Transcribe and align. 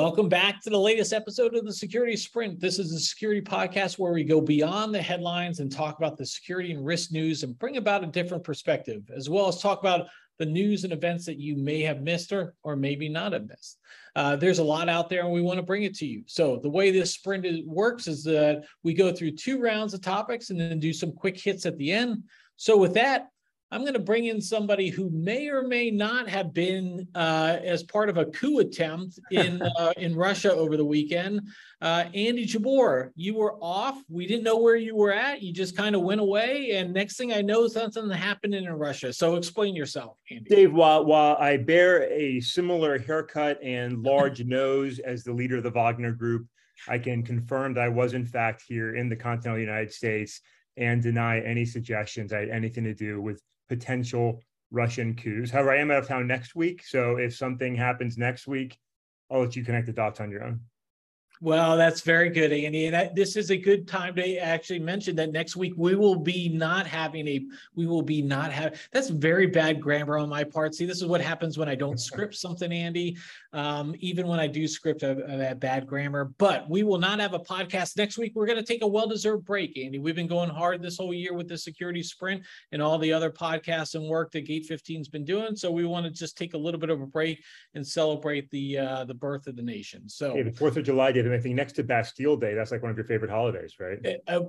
Welcome 0.00 0.28
back 0.28 0.62
to 0.62 0.70
the 0.70 0.78
latest 0.78 1.12
episode 1.12 1.56
of 1.56 1.64
the 1.64 1.72
Security 1.72 2.16
Sprint. 2.16 2.60
This 2.60 2.78
is 2.78 2.92
the 2.92 3.00
security 3.00 3.40
podcast 3.40 3.98
where 3.98 4.12
we 4.12 4.22
go 4.22 4.40
beyond 4.40 4.94
the 4.94 5.02
headlines 5.02 5.58
and 5.58 5.72
talk 5.72 5.98
about 5.98 6.16
the 6.16 6.24
security 6.24 6.70
and 6.70 6.86
risk 6.86 7.10
news 7.10 7.42
and 7.42 7.58
bring 7.58 7.78
about 7.78 8.04
a 8.04 8.06
different 8.06 8.44
perspective, 8.44 9.10
as 9.12 9.28
well 9.28 9.48
as 9.48 9.60
talk 9.60 9.80
about 9.80 10.06
the 10.38 10.46
news 10.46 10.84
and 10.84 10.92
events 10.92 11.26
that 11.26 11.40
you 11.40 11.56
may 11.56 11.80
have 11.80 12.00
missed 12.00 12.32
or, 12.32 12.54
or 12.62 12.76
maybe 12.76 13.08
not 13.08 13.32
have 13.32 13.48
missed. 13.48 13.80
Uh, 14.14 14.36
there's 14.36 14.60
a 14.60 14.64
lot 14.64 14.88
out 14.88 15.08
there 15.08 15.22
and 15.22 15.32
we 15.32 15.42
want 15.42 15.56
to 15.58 15.64
bring 15.64 15.82
it 15.82 15.96
to 15.96 16.06
you. 16.06 16.22
So, 16.28 16.60
the 16.62 16.70
way 16.70 16.92
this 16.92 17.14
sprint 17.14 17.44
is, 17.44 17.66
works 17.66 18.06
is 18.06 18.22
that 18.22 18.66
we 18.84 18.94
go 18.94 19.12
through 19.12 19.32
two 19.32 19.60
rounds 19.60 19.94
of 19.94 20.00
topics 20.00 20.50
and 20.50 20.60
then 20.60 20.78
do 20.78 20.92
some 20.92 21.10
quick 21.10 21.36
hits 21.36 21.66
at 21.66 21.76
the 21.76 21.90
end. 21.90 22.22
So, 22.54 22.76
with 22.76 22.94
that, 22.94 23.30
I'm 23.70 23.82
going 23.82 23.94
to 23.94 23.98
bring 23.98 24.26
in 24.26 24.40
somebody 24.40 24.88
who 24.88 25.10
may 25.10 25.48
or 25.48 25.62
may 25.62 25.90
not 25.90 26.26
have 26.28 26.54
been 26.54 27.06
uh, 27.14 27.58
as 27.62 27.82
part 27.82 28.08
of 28.08 28.16
a 28.16 28.24
coup 28.24 28.60
attempt 28.60 29.18
in 29.30 29.60
uh, 29.78 29.92
in 29.98 30.16
Russia 30.16 30.52
over 30.52 30.76
the 30.76 30.84
weekend. 30.84 31.42
Uh, 31.82 32.04
Andy 32.14 32.46
Jabbour, 32.46 33.12
you 33.14 33.34
were 33.34 33.56
off. 33.60 34.02
We 34.08 34.26
didn't 34.26 34.44
know 34.44 34.56
where 34.56 34.76
you 34.76 34.96
were 34.96 35.12
at. 35.12 35.42
You 35.42 35.52
just 35.52 35.76
kind 35.76 35.94
of 35.94 36.02
went 36.02 36.20
away, 36.20 36.72
and 36.72 36.94
next 36.94 37.18
thing 37.18 37.32
I 37.32 37.42
know, 37.42 37.68
something 37.68 38.08
happened 38.08 38.54
in 38.54 38.68
Russia. 38.70 39.12
So 39.12 39.36
explain 39.36 39.76
yourself, 39.76 40.16
Andy. 40.30 40.48
Dave, 40.48 40.72
while 40.72 41.04
while 41.04 41.36
I 41.36 41.58
bear 41.58 42.10
a 42.10 42.40
similar 42.40 42.98
haircut 42.98 43.62
and 43.62 44.02
large 44.02 44.42
nose 44.44 44.98
as 44.98 45.24
the 45.24 45.32
leader 45.32 45.58
of 45.58 45.62
the 45.62 45.70
Wagner 45.70 46.12
Group, 46.12 46.46
I 46.88 46.98
can 46.98 47.22
confirm 47.22 47.74
that 47.74 47.84
I 47.84 47.88
was 47.90 48.14
in 48.14 48.24
fact 48.24 48.64
here 48.66 48.96
in 48.96 49.10
the 49.10 49.16
continental 49.16 49.60
United 49.60 49.92
States 49.92 50.40
and 50.78 51.02
deny 51.02 51.40
any 51.40 51.66
suggestions 51.66 52.32
I 52.32 52.40
had 52.40 52.50
anything 52.50 52.84
to 52.84 52.94
do 52.94 53.20
with 53.20 53.42
potential 53.68 54.42
Russian 54.70 55.14
coups. 55.14 55.50
However, 55.50 55.72
I 55.72 55.76
am 55.76 55.90
out 55.90 55.98
of 55.98 56.08
town 56.08 56.26
next 56.26 56.54
week. 56.54 56.84
So 56.84 57.16
if 57.16 57.34
something 57.34 57.74
happens 57.74 58.18
next 58.18 58.46
week, 58.46 58.76
I'll 59.30 59.40
let 59.40 59.56
you 59.56 59.64
connect 59.64 59.86
the 59.86 59.92
dots 59.92 60.20
on 60.20 60.30
your 60.30 60.44
own. 60.44 60.60
Well, 61.40 61.76
that's 61.76 62.00
very 62.00 62.30
good, 62.30 62.52
Andy. 62.52 62.86
And 62.86 62.96
I, 62.96 63.10
this 63.14 63.36
is 63.36 63.50
a 63.50 63.56
good 63.56 63.86
time 63.86 64.14
to 64.16 64.36
actually 64.38 64.80
mention 64.80 65.14
that 65.16 65.30
next 65.30 65.54
week 65.54 65.72
we 65.76 65.94
will 65.94 66.16
be 66.16 66.48
not 66.48 66.86
having 66.86 67.28
a, 67.28 67.46
we 67.74 67.86
will 67.86 68.02
be 68.02 68.22
not 68.22 68.52
have, 68.52 68.80
that's 68.92 69.08
very 69.08 69.46
bad 69.46 69.80
grammar 69.80 70.18
on 70.18 70.28
my 70.28 70.42
part. 70.42 70.74
See, 70.74 70.84
this 70.86 70.98
is 70.98 71.06
what 71.06 71.20
happens 71.20 71.56
when 71.56 71.68
I 71.68 71.74
don't 71.74 72.00
script 72.08 72.34
something, 72.34 72.72
Andy. 72.72 73.16
Um, 73.52 73.94
even 74.00 74.26
when 74.26 74.40
I 74.40 74.46
do 74.48 74.66
script, 74.66 75.04
I, 75.04 75.16
I 75.28 75.32
have 75.44 75.60
bad 75.60 75.86
grammar. 75.86 76.32
But 76.38 76.68
we 76.68 76.82
will 76.82 76.98
not 76.98 77.20
have 77.20 77.34
a 77.34 77.38
podcast 77.38 77.96
next 77.96 78.18
week. 78.18 78.32
We're 78.34 78.46
going 78.46 78.58
to 78.58 78.64
take 78.64 78.82
a 78.82 78.86
well-deserved 78.86 79.44
break, 79.44 79.78
Andy. 79.78 79.98
We've 79.98 80.16
been 80.16 80.26
going 80.26 80.50
hard 80.50 80.82
this 80.82 80.98
whole 80.98 81.14
year 81.14 81.34
with 81.34 81.48
the 81.48 81.56
security 81.56 82.02
sprint 82.02 82.42
and 82.72 82.82
all 82.82 82.98
the 82.98 83.12
other 83.12 83.30
podcasts 83.30 83.94
and 83.94 84.08
work 84.08 84.32
that 84.32 84.46
Gate 84.46 84.66
15's 84.68 85.08
been 85.08 85.24
doing. 85.24 85.54
So 85.54 85.70
we 85.70 85.84
want 85.84 86.04
to 86.06 86.10
just 86.10 86.36
take 86.36 86.54
a 86.54 86.58
little 86.58 86.80
bit 86.80 86.90
of 86.90 87.00
a 87.00 87.06
break 87.06 87.42
and 87.74 87.86
celebrate 87.86 88.50
the 88.50 88.78
uh, 88.78 89.04
the 89.04 89.14
birth 89.14 89.46
of 89.46 89.56
the 89.56 89.62
nation. 89.62 90.08
So 90.08 90.34
hey, 90.34 90.42
the 90.42 90.52
Fourth 90.52 90.76
of 90.76 90.84
July, 90.84 91.12
David. 91.12 91.27
I 91.32 91.38
think 91.38 91.54
next 91.54 91.72
to 91.74 91.82
Bastille 91.82 92.36
Day, 92.36 92.54
that's 92.54 92.70
like 92.70 92.82
one 92.82 92.90
of 92.90 92.96
your 92.96 93.06
favorite 93.06 93.30
holidays, 93.30 93.74
right? 93.78 93.98
Uh, 94.26 94.40
uh 94.40 94.42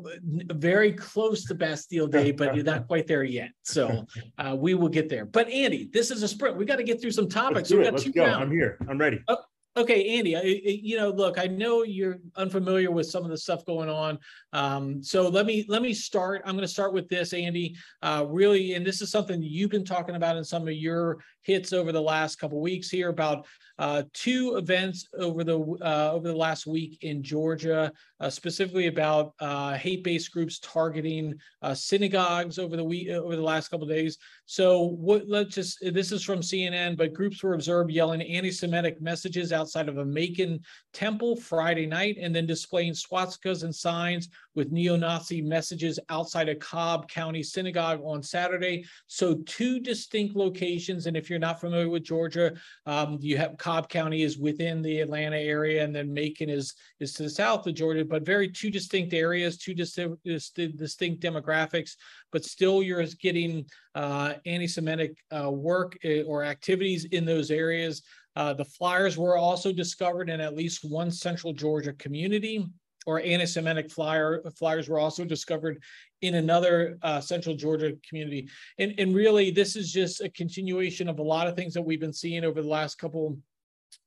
very 0.54 0.94
close 0.94 1.46
to 1.46 1.56
Bastille 1.56 2.08
Day, 2.08 2.32
but 2.32 2.56
you're 2.56 2.66
not 2.66 2.88
quite 2.88 3.08
there 3.08 3.24
yet. 3.24 3.52
So 3.64 4.06
uh, 4.38 4.56
we 4.58 4.74
will 4.74 4.90
get 4.90 5.10
there. 5.10 5.26
But 5.26 5.50
Andy, 5.50 5.90
this 5.92 6.12
is 6.12 6.24
a 6.24 6.28
sprint. 6.28 6.58
We 6.58 6.66
got 6.66 6.78
to 6.78 6.84
get 6.84 7.02
through 7.02 7.12
some 7.12 7.30
topics. 7.30 7.72
Let's, 7.72 7.92
Let's 7.92 8.08
go. 8.10 8.26
Rounds. 8.26 8.44
I'm 8.44 8.52
here. 8.52 8.78
I'm 8.90 8.98
ready. 8.98 9.22
Oh, 9.28 9.38
Okay, 9.80 10.18
Andy, 10.18 10.36
I, 10.36 10.42
you 10.42 10.98
know, 10.98 11.10
look, 11.10 11.40
I 11.40 11.48
know 11.48 11.84
you're 11.84 12.18
unfamiliar 12.36 12.92
with 12.92 13.06
some 13.06 13.24
of 13.24 13.30
the 13.30 13.38
stuff 13.38 13.64
going 13.66 13.88
on. 13.88 14.20
Um, 14.52 15.02
so 15.02 15.30
let 15.30 15.46
me 15.46 15.66
let 15.70 15.82
me 15.82 15.94
start. 15.94 16.42
I'm 16.44 16.56
going 16.56 16.68
to 16.68 16.74
start 16.74 16.92
with 16.92 17.08
this, 17.08 17.32
Andy. 17.32 17.78
Uh, 18.02 18.26
really, 18.28 18.74
and 18.74 18.86
this 18.86 19.02
is 19.02 19.10
something 19.10 19.42
you've 19.42 19.72
been 19.72 19.86
talking 19.86 20.16
about 20.16 20.36
in 20.36 20.44
some 20.44 20.64
of 20.64 20.74
your 20.74 21.20
hits 21.44 21.72
over 21.72 21.94
the 21.94 22.02
last 22.02 22.36
couple 22.36 22.60
weeks 22.60 22.90
here 22.90 23.08
about 23.08 23.48
uh, 23.80 24.04
two 24.14 24.56
events 24.58 25.08
over 25.18 25.44
the 25.44 25.58
uh, 25.82 26.12
over 26.12 26.28
the 26.28 26.36
last 26.36 26.68
week 26.68 26.98
in 27.02 27.24
Georgia, 27.24 27.92
uh, 28.20 28.30
specifically 28.30 28.88
about 28.88 29.34
uh, 29.40 29.74
hate-based 29.76 30.34
groups 30.34 30.60
targeting 30.60 31.34
uh, 31.62 31.74
synagogues 31.74 32.60
over 32.60 32.76
the 32.76 32.84
week 32.84 33.10
over 33.10 33.38
the 33.38 33.42
last 33.42 33.70
couple 33.70 33.88
days. 33.88 34.18
So 34.46 34.84
what? 34.84 35.30
Let's 35.30 35.56
just 35.56 35.78
this 35.94 36.12
is 36.12 36.24
from 36.24 36.42
CNN, 36.42 36.98
but 36.98 37.14
groups 37.14 37.42
were 37.42 37.54
observed 37.54 37.90
yelling 37.90 38.22
anti-Semitic 38.22 39.02
messages 39.02 39.54
outside 39.54 39.69
of 39.76 39.98
a 39.98 40.06
Macon 40.06 40.60
temple 40.94 41.36
Friday 41.36 41.86
night, 41.86 42.18
and 42.20 42.36
then 42.36 42.46
displaying 42.46 42.94
swastikas 42.94 43.64
and 43.64 43.76
signs 43.76 44.30
with 44.56 44.72
neo-Nazi 44.72 45.42
messages 45.42 46.00
outside 46.10 46.50
a 46.50 46.56
Cobb 46.56 47.08
County 47.08 47.44
synagogue 47.44 48.02
on 48.04 48.24
Saturday. 48.24 48.84
So 49.08 49.36
two 49.46 49.80
distinct 49.80 50.36
locations, 50.36 51.06
and 51.06 51.16
if 51.16 51.30
you're 51.30 51.40
not 51.40 51.62
familiar 51.62 51.90
with 51.90 52.04
Georgia, 52.04 52.54
um, 52.86 53.18
you 53.22 53.38
have 53.38 53.58
Cobb 53.58 53.90
County 53.90 54.24
is 54.24 54.38
within 54.38 54.82
the 54.82 55.00
Atlanta 55.00 55.38
area, 55.38 55.84
and 55.84 55.96
then 55.96 56.14
Macon 56.14 56.50
is 56.50 56.74
is 57.00 57.14
to 57.14 57.24
the 57.24 57.30
south 57.30 57.68
of 57.68 57.76
Georgia, 57.76 58.04
but 58.04 58.26
very 58.26 58.50
two 58.50 58.70
distinct 58.70 59.14
areas, 59.14 59.58
two 59.58 59.74
distinct, 59.74 60.24
distinct 60.24 61.22
demographics, 61.22 61.96
but 62.32 62.44
still 62.44 62.84
you're 62.84 63.06
getting 63.22 63.66
uh, 63.96 64.34
anti-Semitic 64.46 65.18
uh, 65.32 65.50
work 65.50 65.98
eh, 66.04 66.24
or 66.24 66.44
activities 66.44 67.06
in 67.06 67.26
those 67.26 67.52
areas. 67.52 68.02
Uh, 68.36 68.54
the 68.54 68.66
flyers 68.66 69.18
were 69.18 69.38
also 69.38 69.72
discovered 69.72 70.30
in 70.30 70.40
at 70.40 70.56
least 70.56 70.84
one 70.84 71.12
central 71.12 71.54
Georgia 71.54 71.94
community 71.94 72.66
or 73.06 73.22
anti-Semitic 73.22 73.90
flyer 73.90 74.44
flyers 74.58 74.90
were 74.90 75.00
also 75.00 75.24
discovered 75.26 75.82
in 76.22 76.36
another 76.36 76.98
uh, 77.02 77.20
central 77.20 77.56
Georgia 77.56 77.94
community. 78.08 78.48
And, 78.78 78.94
and 79.00 79.16
really, 79.16 79.52
this 79.52 79.76
is 79.76 79.92
just 79.92 80.22
a 80.22 80.30
continuation 80.30 81.08
of 81.08 81.20
a 81.20 81.24
lot 81.24 81.48
of 81.48 81.56
things 81.56 81.74
that 81.74 81.82
we've 81.82 82.00
been 82.00 82.14
seeing 82.14 82.44
over 82.44 82.62
the 82.62 82.68
last 82.68 83.00
couple 83.00 83.38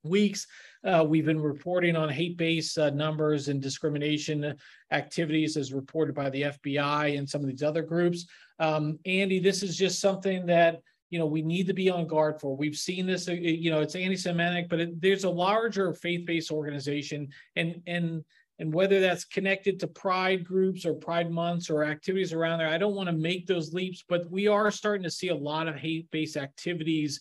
weeks. 0.05 0.47
Uh, 0.85 1.05
we've 1.07 1.25
been 1.25 1.41
reporting 1.41 1.97
on 1.97 2.09
hate-based 2.09 2.77
uh, 2.79 2.91
numbers 2.91 3.49
and 3.49 3.63
discrimination 3.63 4.55
activities 4.91 5.57
as 5.57 5.73
reported 5.73 6.15
by 6.15 6.29
the 6.31 6.43
FBI 6.43 7.17
and 7.17 7.29
some 7.29 7.41
of 7.41 7.49
these 7.49 7.63
other 7.63 7.83
groups. 7.83 8.27
Um, 8.59 8.99
Andy, 9.07 9.39
this 9.39 9.63
is 9.63 9.77
just 9.77 10.01
something 10.01 10.47
that 10.47 10.81
you 11.13 11.19
know 11.19 11.27
we 11.27 11.43
need 11.43 11.67
to 11.67 11.75
be 11.75 11.91
on 11.91 12.07
guard 12.07 12.41
for. 12.41 12.57
We've 12.57 12.75
seen 12.75 13.07
this. 13.07 13.29
Uh, 13.29 13.33
you 13.33 13.71
know, 13.71 13.81
it's 13.81 13.95
anti-Semitic, 13.95 14.71
but 14.71 14.81
it, 14.81 15.01
there's 15.01 15.25
a 15.25 15.31
larger 15.31 15.93
faith-based 15.93 16.51
organization, 16.51 17.29
and 17.55 17.83
and 17.87 18.25
and 18.59 18.73
whether 18.73 18.99
that's 18.99 19.25
connected 19.27 19.79
to 19.81 19.87
pride 19.87 20.43
groups 20.43 20.87
or 20.87 20.95
pride 20.95 21.31
months 21.31 21.69
or 21.69 21.85
activities 21.85 22.33
around 22.33 22.59
there 22.59 22.69
i 22.69 22.77
don't 22.77 22.95
want 22.95 23.09
to 23.09 23.15
make 23.15 23.47
those 23.47 23.73
leaps 23.73 24.05
but 24.09 24.31
we 24.31 24.47
are 24.47 24.71
starting 24.71 25.03
to 25.03 25.11
see 25.11 25.29
a 25.29 25.35
lot 25.35 25.67
of 25.67 25.75
hate-based 25.75 26.37
activities 26.37 27.19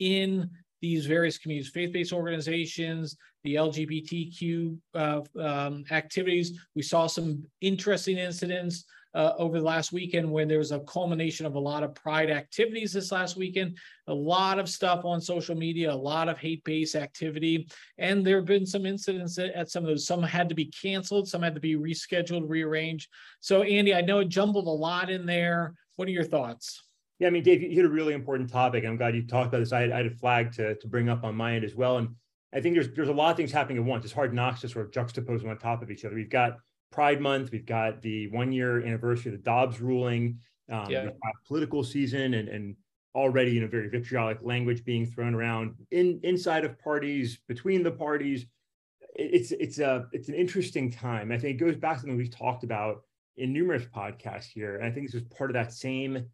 in 0.00 0.48
these 0.80 1.04
various 1.04 1.36
communities 1.36 1.70
faith-based 1.70 2.14
organizations 2.14 3.16
the 3.44 3.56
lgbtq 3.56 4.76
uh, 4.94 5.20
um, 5.38 5.84
activities 5.90 6.58
we 6.74 6.82
saw 6.82 7.06
some 7.06 7.44
interesting 7.60 8.16
incidents 8.16 8.86
uh, 9.14 9.32
over 9.38 9.58
the 9.58 9.64
last 9.64 9.92
weekend 9.92 10.30
when 10.30 10.48
there 10.48 10.58
was 10.58 10.72
a 10.72 10.80
culmination 10.80 11.46
of 11.46 11.54
a 11.54 11.58
lot 11.58 11.82
of 11.82 11.94
pride 11.94 12.30
activities 12.30 12.92
this 12.92 13.12
last 13.12 13.36
weekend, 13.36 13.76
a 14.06 14.14
lot 14.14 14.58
of 14.58 14.68
stuff 14.68 15.04
on 15.04 15.20
social 15.20 15.54
media, 15.56 15.92
a 15.92 15.94
lot 15.94 16.28
of 16.28 16.38
hate 16.38 16.62
based 16.64 16.94
activity. 16.94 17.68
And 17.98 18.26
there 18.26 18.36
have 18.36 18.46
been 18.46 18.66
some 18.66 18.86
incidents 18.86 19.38
at 19.38 19.70
some 19.70 19.84
of 19.84 19.88
those. 19.88 20.06
Some 20.06 20.22
had 20.22 20.48
to 20.48 20.54
be 20.54 20.66
canceled, 20.66 21.28
some 21.28 21.42
had 21.42 21.54
to 21.54 21.60
be 21.60 21.76
rescheduled, 21.76 22.48
rearranged. 22.48 23.08
So, 23.40 23.62
Andy, 23.62 23.94
I 23.94 24.00
know 24.00 24.20
it 24.20 24.28
jumbled 24.28 24.66
a 24.66 24.70
lot 24.70 25.10
in 25.10 25.26
there. 25.26 25.74
What 25.96 26.08
are 26.08 26.12
your 26.12 26.24
thoughts? 26.24 26.82
Yeah, 27.18 27.26
I 27.26 27.30
mean, 27.30 27.42
Dave, 27.42 27.62
you 27.62 27.68
hit 27.68 27.84
a 27.84 27.88
really 27.88 28.14
important 28.14 28.50
topic. 28.50 28.84
I'm 28.84 28.96
glad 28.96 29.14
you 29.14 29.26
talked 29.26 29.48
about 29.48 29.58
this. 29.58 29.72
I 29.72 29.82
had, 29.82 29.92
I 29.92 29.98
had 29.98 30.06
a 30.06 30.10
flag 30.10 30.52
to, 30.52 30.74
to 30.76 30.88
bring 30.88 31.10
up 31.10 31.22
on 31.22 31.34
my 31.34 31.54
end 31.54 31.64
as 31.64 31.74
well. 31.74 31.98
And 31.98 32.14
I 32.52 32.60
think 32.60 32.74
there's 32.74 32.90
there's 32.92 33.08
a 33.08 33.12
lot 33.12 33.30
of 33.30 33.36
things 33.36 33.52
happening 33.52 33.78
at 33.78 33.84
once. 33.84 34.04
It's 34.04 34.14
hard 34.14 34.34
not 34.34 34.60
to 34.60 34.68
sort 34.68 34.86
of 34.86 34.92
juxtapose 34.92 35.42
them 35.42 35.50
on 35.50 35.58
top 35.58 35.82
of 35.82 35.90
each 35.90 36.04
other. 36.04 36.14
We've 36.14 36.30
got 36.30 36.56
Pride 36.90 37.20
Month. 37.20 37.52
We've 37.52 37.66
got 37.66 38.02
the 38.02 38.28
one 38.28 38.52
year 38.52 38.84
anniversary 38.84 39.32
of 39.32 39.38
the 39.38 39.44
Dobbs 39.44 39.80
ruling. 39.80 40.38
Um, 40.70 40.90
yeah. 40.90 41.04
We've 41.04 41.20
got 41.22 41.32
political 41.46 41.84
season 41.84 42.34
and, 42.34 42.48
and 42.48 42.76
already 43.14 43.58
in 43.58 43.64
a 43.64 43.68
very 43.68 43.88
vitriolic 43.88 44.38
language 44.42 44.84
being 44.84 45.06
thrown 45.06 45.34
around 45.34 45.74
in 45.90 46.20
inside 46.22 46.64
of 46.64 46.78
parties, 46.78 47.38
between 47.48 47.82
the 47.82 47.90
parties. 47.90 48.46
It's 49.16 49.50
it's 49.52 49.78
a 49.78 50.06
it's 50.12 50.28
an 50.28 50.34
interesting 50.34 50.90
time. 50.90 51.32
I 51.32 51.38
think 51.38 51.60
it 51.60 51.64
goes 51.64 51.76
back 51.76 51.94
to 51.94 52.00
something 52.00 52.16
we've 52.16 52.30
talked 52.30 52.64
about 52.64 53.02
in 53.36 53.52
numerous 53.52 53.84
podcasts 53.84 54.50
here. 54.52 54.76
And 54.76 54.84
I 54.84 54.90
think 54.90 55.06
this 55.06 55.20
is 55.20 55.28
part 55.36 55.50
of 55.50 55.54
that 55.54 55.72
same 55.72 56.26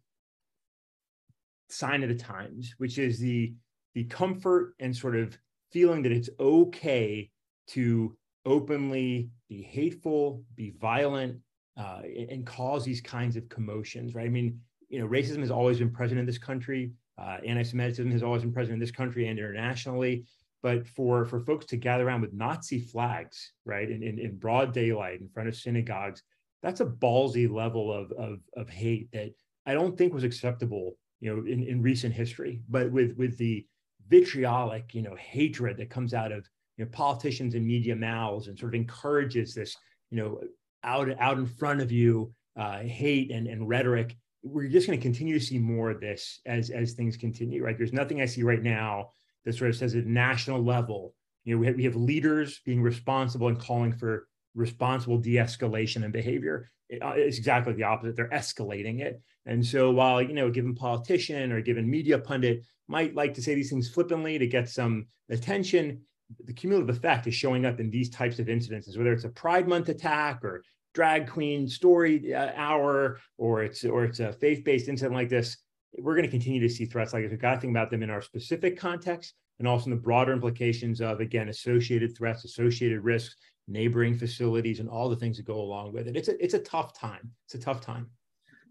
sign 1.69 2.03
of 2.03 2.09
the 2.09 2.15
times, 2.15 2.75
which 2.77 2.97
is 2.97 3.19
the 3.19 3.53
the 3.95 4.03
comfort 4.05 4.75
and 4.79 4.95
sort 4.95 5.15
of 5.15 5.37
feeling 5.71 6.03
that 6.03 6.11
it's 6.11 6.29
okay 6.39 7.31
to 7.67 8.15
openly 8.47 9.29
be 9.49 9.61
hateful, 9.61 10.43
be 10.55 10.73
violent, 10.79 11.39
uh, 11.77 12.01
and 12.31 12.45
cause 12.45 12.83
these 12.83 13.01
kinds 13.01 13.35
of 13.35 13.47
commotions, 13.49 14.15
right? 14.15 14.25
I 14.25 14.29
mean, 14.29 14.59
you 14.89 14.99
know, 14.99 15.07
racism 15.07 15.41
has 15.41 15.51
always 15.51 15.77
been 15.79 15.91
present 15.91 16.19
in 16.19 16.25
this 16.25 16.37
country. 16.39 16.91
Uh, 17.19 17.37
anti-Semitism 17.45 18.09
has 18.11 18.23
always 18.23 18.41
been 18.41 18.53
present 18.53 18.73
in 18.73 18.79
this 18.79 18.91
country 18.91 19.27
and 19.27 19.37
internationally. 19.37 20.25
But 20.63 20.87
for 20.87 21.25
for 21.25 21.39
folks 21.41 21.65
to 21.67 21.77
gather 21.77 22.07
around 22.07 22.21
with 22.21 22.33
Nazi 22.33 22.79
flags, 22.79 23.53
right, 23.65 23.89
in, 23.89 24.01
in, 24.01 24.17
in 24.17 24.37
broad 24.37 24.73
daylight 24.73 25.21
in 25.21 25.29
front 25.29 25.49
of 25.49 25.55
synagogues, 25.55 26.23
that's 26.63 26.81
a 26.81 26.85
ballsy 26.85 27.47
level 27.49 27.93
of, 27.93 28.11
of, 28.13 28.39
of 28.55 28.67
hate 28.69 29.11
that 29.11 29.31
I 29.67 29.73
don't 29.73 29.95
think 29.95 30.13
was 30.13 30.23
acceptable, 30.23 30.97
you 31.19 31.29
know, 31.29 31.45
in, 31.45 31.63
in 31.63 31.81
recent 31.81 32.13
history. 32.13 32.63
But 32.67 32.91
with 32.91 33.15
with 33.17 33.37
the 33.37 33.67
vitriolic, 34.07 34.95
you 34.95 35.03
know, 35.03 35.15
hatred 35.15 35.77
that 35.77 35.91
comes 35.91 36.13
out 36.13 36.31
of 36.31 36.47
you 36.77 36.85
know 36.85 36.91
politicians 36.91 37.55
and 37.55 37.65
media 37.65 37.95
mouths 37.95 38.47
and 38.47 38.57
sort 38.57 38.73
of 38.73 38.79
encourages 38.79 39.53
this 39.53 39.75
you 40.11 40.17
know 40.17 40.39
out 40.83 41.09
out 41.19 41.37
in 41.37 41.45
front 41.45 41.81
of 41.81 41.91
you 41.91 42.31
uh, 42.55 42.79
hate 42.79 43.31
and, 43.31 43.47
and 43.47 43.67
rhetoric 43.67 44.15
we're 44.43 44.67
just 44.67 44.87
going 44.87 44.97
to 44.97 45.03
continue 45.03 45.37
to 45.37 45.45
see 45.45 45.57
more 45.57 45.91
of 45.91 45.99
this 45.99 46.39
as 46.45 46.69
as 46.69 46.93
things 46.93 47.17
continue 47.17 47.63
right? 47.63 47.77
There's 47.77 47.93
nothing 47.93 48.21
i 48.21 48.25
see 48.25 48.43
right 48.43 48.61
now 48.61 49.09
that 49.45 49.55
sort 49.55 49.69
of 49.69 49.75
says 49.75 49.95
at 49.95 50.05
national 50.05 50.63
level 50.63 51.13
you 51.43 51.53
know 51.53 51.59
we 51.59 51.67
have, 51.67 51.75
we 51.75 51.83
have 51.83 51.95
leaders 51.95 52.61
being 52.65 52.81
responsible 52.81 53.47
and 53.47 53.59
calling 53.59 53.91
for 53.91 54.27
responsible 54.57 55.19
de-escalation 55.19 56.03
and 56.03 56.11
behavior. 56.11 56.69
Uh, 56.91 57.13
it's 57.15 57.37
exactly 57.37 57.73
the 57.73 57.83
opposite. 57.83 58.15
They're 58.15 58.29
escalating 58.29 59.01
it. 59.01 59.21
And 59.45 59.65
so 59.65 59.91
while 59.91 60.21
you 60.21 60.33
know 60.33 60.47
a 60.47 60.51
given 60.51 60.75
politician 60.75 61.51
or 61.51 61.57
a 61.57 61.61
given 61.61 61.89
media 61.89 62.17
pundit 62.17 62.63
might 62.89 63.15
like 63.15 63.33
to 63.35 63.41
say 63.41 63.55
these 63.55 63.69
things 63.69 63.89
flippantly 63.89 64.37
to 64.37 64.47
get 64.47 64.69
some 64.69 65.07
attention 65.29 66.01
the 66.45 66.53
cumulative 66.53 66.95
effect 66.95 67.27
is 67.27 67.33
showing 67.33 67.65
up 67.65 67.79
in 67.79 67.89
these 67.89 68.09
types 68.09 68.39
of 68.39 68.47
incidences 68.47 68.97
whether 68.97 69.13
it's 69.13 69.23
a 69.23 69.29
pride 69.29 69.67
month 69.67 69.89
attack 69.89 70.43
or 70.43 70.63
drag 70.93 71.27
queen 71.27 71.67
story 71.67 72.33
uh, 72.33 72.51
hour 72.55 73.19
or 73.37 73.63
it's 73.63 73.85
or 73.85 74.03
it's 74.03 74.19
a 74.19 74.33
faith-based 74.33 74.87
incident 74.87 75.15
like 75.15 75.29
this 75.29 75.57
we're 75.99 76.15
going 76.15 76.25
to 76.25 76.31
continue 76.31 76.59
to 76.61 76.69
see 76.69 76.85
threats 76.85 77.13
like 77.13 77.23
this. 77.23 77.31
We've 77.31 77.39
got 77.39 77.55
to 77.55 77.61
think 77.61 77.71
about 77.71 77.89
them 77.89 78.03
in 78.03 78.09
our 78.09 78.21
specific 78.21 78.77
context 78.77 79.33
and 79.59 79.67
also 79.67 79.85
in 79.85 79.91
the 79.91 79.97
broader 79.97 80.33
implications 80.33 81.01
of 81.01 81.19
again 81.19 81.49
associated 81.49 82.15
threats 82.15 82.45
associated 82.45 83.03
risks 83.03 83.35
neighboring 83.67 84.17
facilities 84.17 84.79
and 84.79 84.87
all 84.87 85.09
the 85.09 85.15
things 85.15 85.37
that 85.37 85.45
go 85.45 85.59
along 85.59 85.91
with 85.93 86.07
it. 86.07 86.15
It's 86.15 86.29
a 86.29 86.43
it's 86.43 86.53
a 86.53 86.59
tough 86.59 86.97
time. 86.97 87.31
It's 87.45 87.55
a 87.55 87.59
tough 87.59 87.81
time 87.81 88.09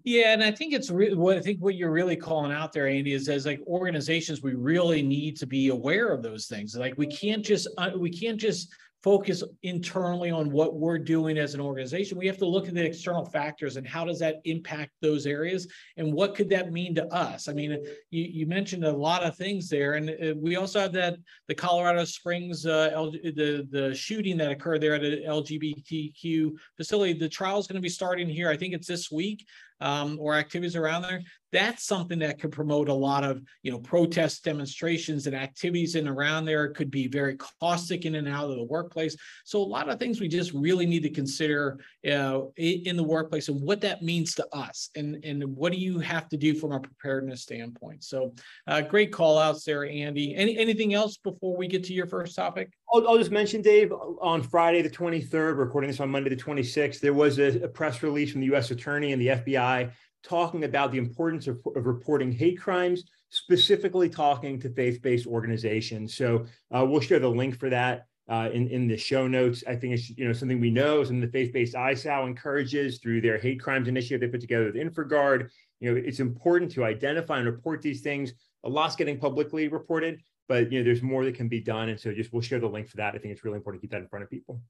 yeah, 0.07 0.33
and 0.33 0.43
I 0.43 0.53
think 0.53 0.73
it's 0.73 0.89
re- 0.89 1.15
what 1.15 1.37
I 1.37 1.41
think 1.41 1.59
what 1.61 1.75
you're 1.75 1.91
really 1.91 2.15
calling 2.15 2.53
out 2.53 2.73
there, 2.73 2.87
Andy, 2.87 3.13
is 3.13 3.29
as 3.29 3.45
like 3.45 3.61
organizations, 3.67 4.41
we 4.41 4.55
really 4.55 5.03
need 5.03 5.37
to 5.39 5.47
be 5.47 5.69
aware 5.71 6.13
of 6.13 6.23
those 6.23 6.47
things. 6.47 6.77
Like 6.77 6.95
we 6.97 7.09
can't 7.09 7.45
just 7.45 7.67
uh, 7.77 7.91
we 7.97 8.11
can't 8.11 8.41
just 8.41 8.73
focus 9.03 9.43
internally 9.65 10.31
on 10.31 10.51
what 10.51 10.75
we're 10.77 10.99
doing 10.99 11.39
as 11.39 11.55
an 11.55 11.61
organization. 11.61 12.19
We 12.19 12.27
have 12.27 12.39
to 12.39 12.47
look 12.47 12.67
at 12.67 12.75
the 12.75 12.85
external 12.85 13.25
factors 13.25 13.77
and 13.77 13.87
how 13.87 14.05
does 14.05 14.19
that 14.21 14.37
impact 14.45 14.93
those 15.01 15.27
areas 15.27 15.69
and 15.97 16.13
what 16.13 16.35
could 16.35 16.49
that 16.51 16.73
mean 16.73 16.95
to 16.97 17.07
us? 17.15 17.49
I 17.49 17.53
mean, 17.53 17.73
you, 18.11 18.25
you 18.25 18.47
mentioned 18.47 18.85
a 18.85 18.91
lot 18.91 19.23
of 19.23 19.37
things 19.37 19.69
there, 19.69 19.95
and 19.95 20.11
uh, 20.11 20.35
we 20.37 20.55
also 20.55 20.79
have 20.79 20.93
that 20.93 21.17
the 21.49 21.55
Colorado 21.55 22.05
Springs 22.05 22.65
uh, 22.65 22.91
the 23.25 23.67
the 23.73 23.93
shooting 23.93 24.37
that 24.37 24.53
occurred 24.53 24.83
there 24.83 24.95
at 24.95 25.05
an 25.05 25.25
LGBTQ 25.27 26.53
facility. 26.77 27.13
The 27.13 27.29
trial 27.29 27.59
is 27.59 27.67
going 27.67 27.75
to 27.75 27.83
be 27.83 27.89
starting 27.89 28.29
here. 28.29 28.49
I 28.51 28.57
think 28.57 28.73
it's 28.73 28.87
this 28.87 29.11
week 29.11 29.45
um, 29.81 30.19
or 30.21 30.35
activities 30.35 30.77
around 30.77 31.03
there, 31.03 31.23
that's 31.53 31.87
something 31.87 32.19
that 32.19 32.41
could 32.41 32.53
promote 32.53 32.89
a 32.89 32.95
lot 32.95 33.25
of 33.25 33.41
you 33.63 33.71
know 33.71 33.79
protests, 33.79 34.41
demonstrations 34.41 35.27
and 35.27 35.35
activities 35.35 35.95
in 35.95 36.09
around 36.09 36.45
there. 36.45 36.65
It 36.65 36.75
could 36.75 36.91
be 36.91 37.09
very 37.09 37.37
caustic 37.61 38.05
in 38.05 38.17
and 38.17 38.29
out 38.29 38.51
of 38.51 38.57
the 38.57 38.65
workplace. 38.65 39.17
So 39.45 39.61
a 39.61 39.65
lot 39.65 39.89
of 39.89 39.99
things 39.99 40.21
we 40.21 40.29
just 40.29 40.53
really 40.53 40.87
need 40.87 41.03
to 41.05 41.11
consider 41.11 41.79
uh, 42.11 42.41
in 42.57 42.97
the 42.97 43.03
workplace 43.03 43.49
and 43.49 43.61
what 43.63 43.81
that 43.83 44.03
means 44.03 44.35
to 44.35 44.47
us 44.53 44.91
and 44.97 45.25
and 45.25 45.43
what 45.45 45.73
do 45.73 45.79
you 45.79 45.99
have 46.01 46.29
to 46.29 46.37
do 46.37 46.55
from 46.55 46.73
a 46.73 46.81
preparedness 46.81 47.43
standpoint. 47.43 48.05
So 48.05 48.35
uh, 48.67 48.83
great 48.83 49.13
call 49.13 49.39
outs 49.39 49.65
there, 49.65 49.87
Andy. 49.87 50.35
Any 50.35 50.59
anything 50.59 50.95
else 50.95 51.17
before 51.17 51.57
we 51.57 51.69
get 51.69 51.85
to 51.85 51.95
your 51.95 52.07
first 52.07 52.37
topic? 52.37 52.73
I'll, 52.97 53.09
I'll, 53.09 53.19
just 53.19 53.31
mention, 53.31 53.61
Dave, 53.61 53.93
on 53.93 54.43
Friday 54.43 54.81
the 54.81 54.89
23rd, 54.89 55.59
recording 55.59 55.91
this 55.91 56.01
on 56.01 56.09
Monday 56.09 56.31
the 56.31 56.37
26th, 56.37 57.01
there 57.01 57.13
was 57.13 57.39
a, 57.39 57.63
a, 57.63 57.69
press 57.69 58.03
release 58.03 58.33
from 58.33 58.41
the 58.41 58.47
U.S. 58.47 58.71
Attorney 58.71 59.13
and 59.13 59.21
the 59.21 59.29
FBI 59.29 59.91
talking 60.23 60.65
about 60.65 60.93
the 60.93 60.99
importance 60.99 61.47
of, 61.47 61.61
of 61.77 61.85
reporting 61.85 62.33
hate 62.33 62.59
crimes, 62.59 63.05
specifically 63.29 64.09
talking 64.09 64.59
to 64.61 64.71
faith-based 64.71 65.27
organizations. 65.27 66.15
So 66.15 66.47
uh, 66.75 66.87
we'll 66.89 67.03
share 67.03 67.19
the 67.19 67.29
link 67.29 67.61
for 67.61 67.69
that 67.69 68.07
uh, 68.31 68.49
in, 68.51 68.67
in 68.69 68.89
the 68.89 68.97
show 68.97 69.29
notes. 69.29 69.63
I 69.69 69.77
think 69.77 69.93
it's 69.93 70.09
you 70.09 70.27
know 70.27 70.33
something 70.33 70.59
we 70.59 70.71
know, 70.71 71.05
something 71.05 71.21
the 71.21 71.29
faith-based 71.29 71.75
ISAC 71.75 72.27
encourages 72.27 72.99
through 72.99 73.21
their 73.21 73.37
hate 73.37 73.61
crimes 73.61 73.89
initiative 73.89 74.23
they 74.23 74.29
put 74.29 74.41
together 74.41 74.73
with 74.73 74.75
InfraGard. 74.75 75.51
You 75.81 75.93
know, 75.93 76.01
it's 76.03 76.21
important 76.21 76.73
to 76.73 76.85
identify 76.85 77.37
and 77.37 77.47
report 77.47 77.83
these 77.83 78.01
things. 78.01 78.33
A 78.65 78.69
lot's 78.71 78.97
getting 78.97 79.19
publicly 79.19 79.69
reported, 79.69 80.23
but 80.49 80.71
you 80.71 80.79
know 80.79 80.85
there's 80.85 81.03
more 81.03 81.25
that 81.25 81.35
can 81.35 81.49
be 81.49 81.61
done 81.61 81.89
and 81.89 81.99
so 81.99 82.13
just 82.13 82.33
we'll 82.33 82.43
share 82.43 82.61
the 82.61 82.67
link 82.67 82.89
for 82.89 82.97
that 82.97 83.15
i 83.15 83.19
think 83.19 83.33
it's 83.33 83.45
really 83.45 83.57
important 83.57 83.81
to 83.81 83.85
keep 83.85 83.93
that 83.93 84.01
in 84.01 84.09
front 84.09 84.23
of 84.23 84.31
people 84.31 84.61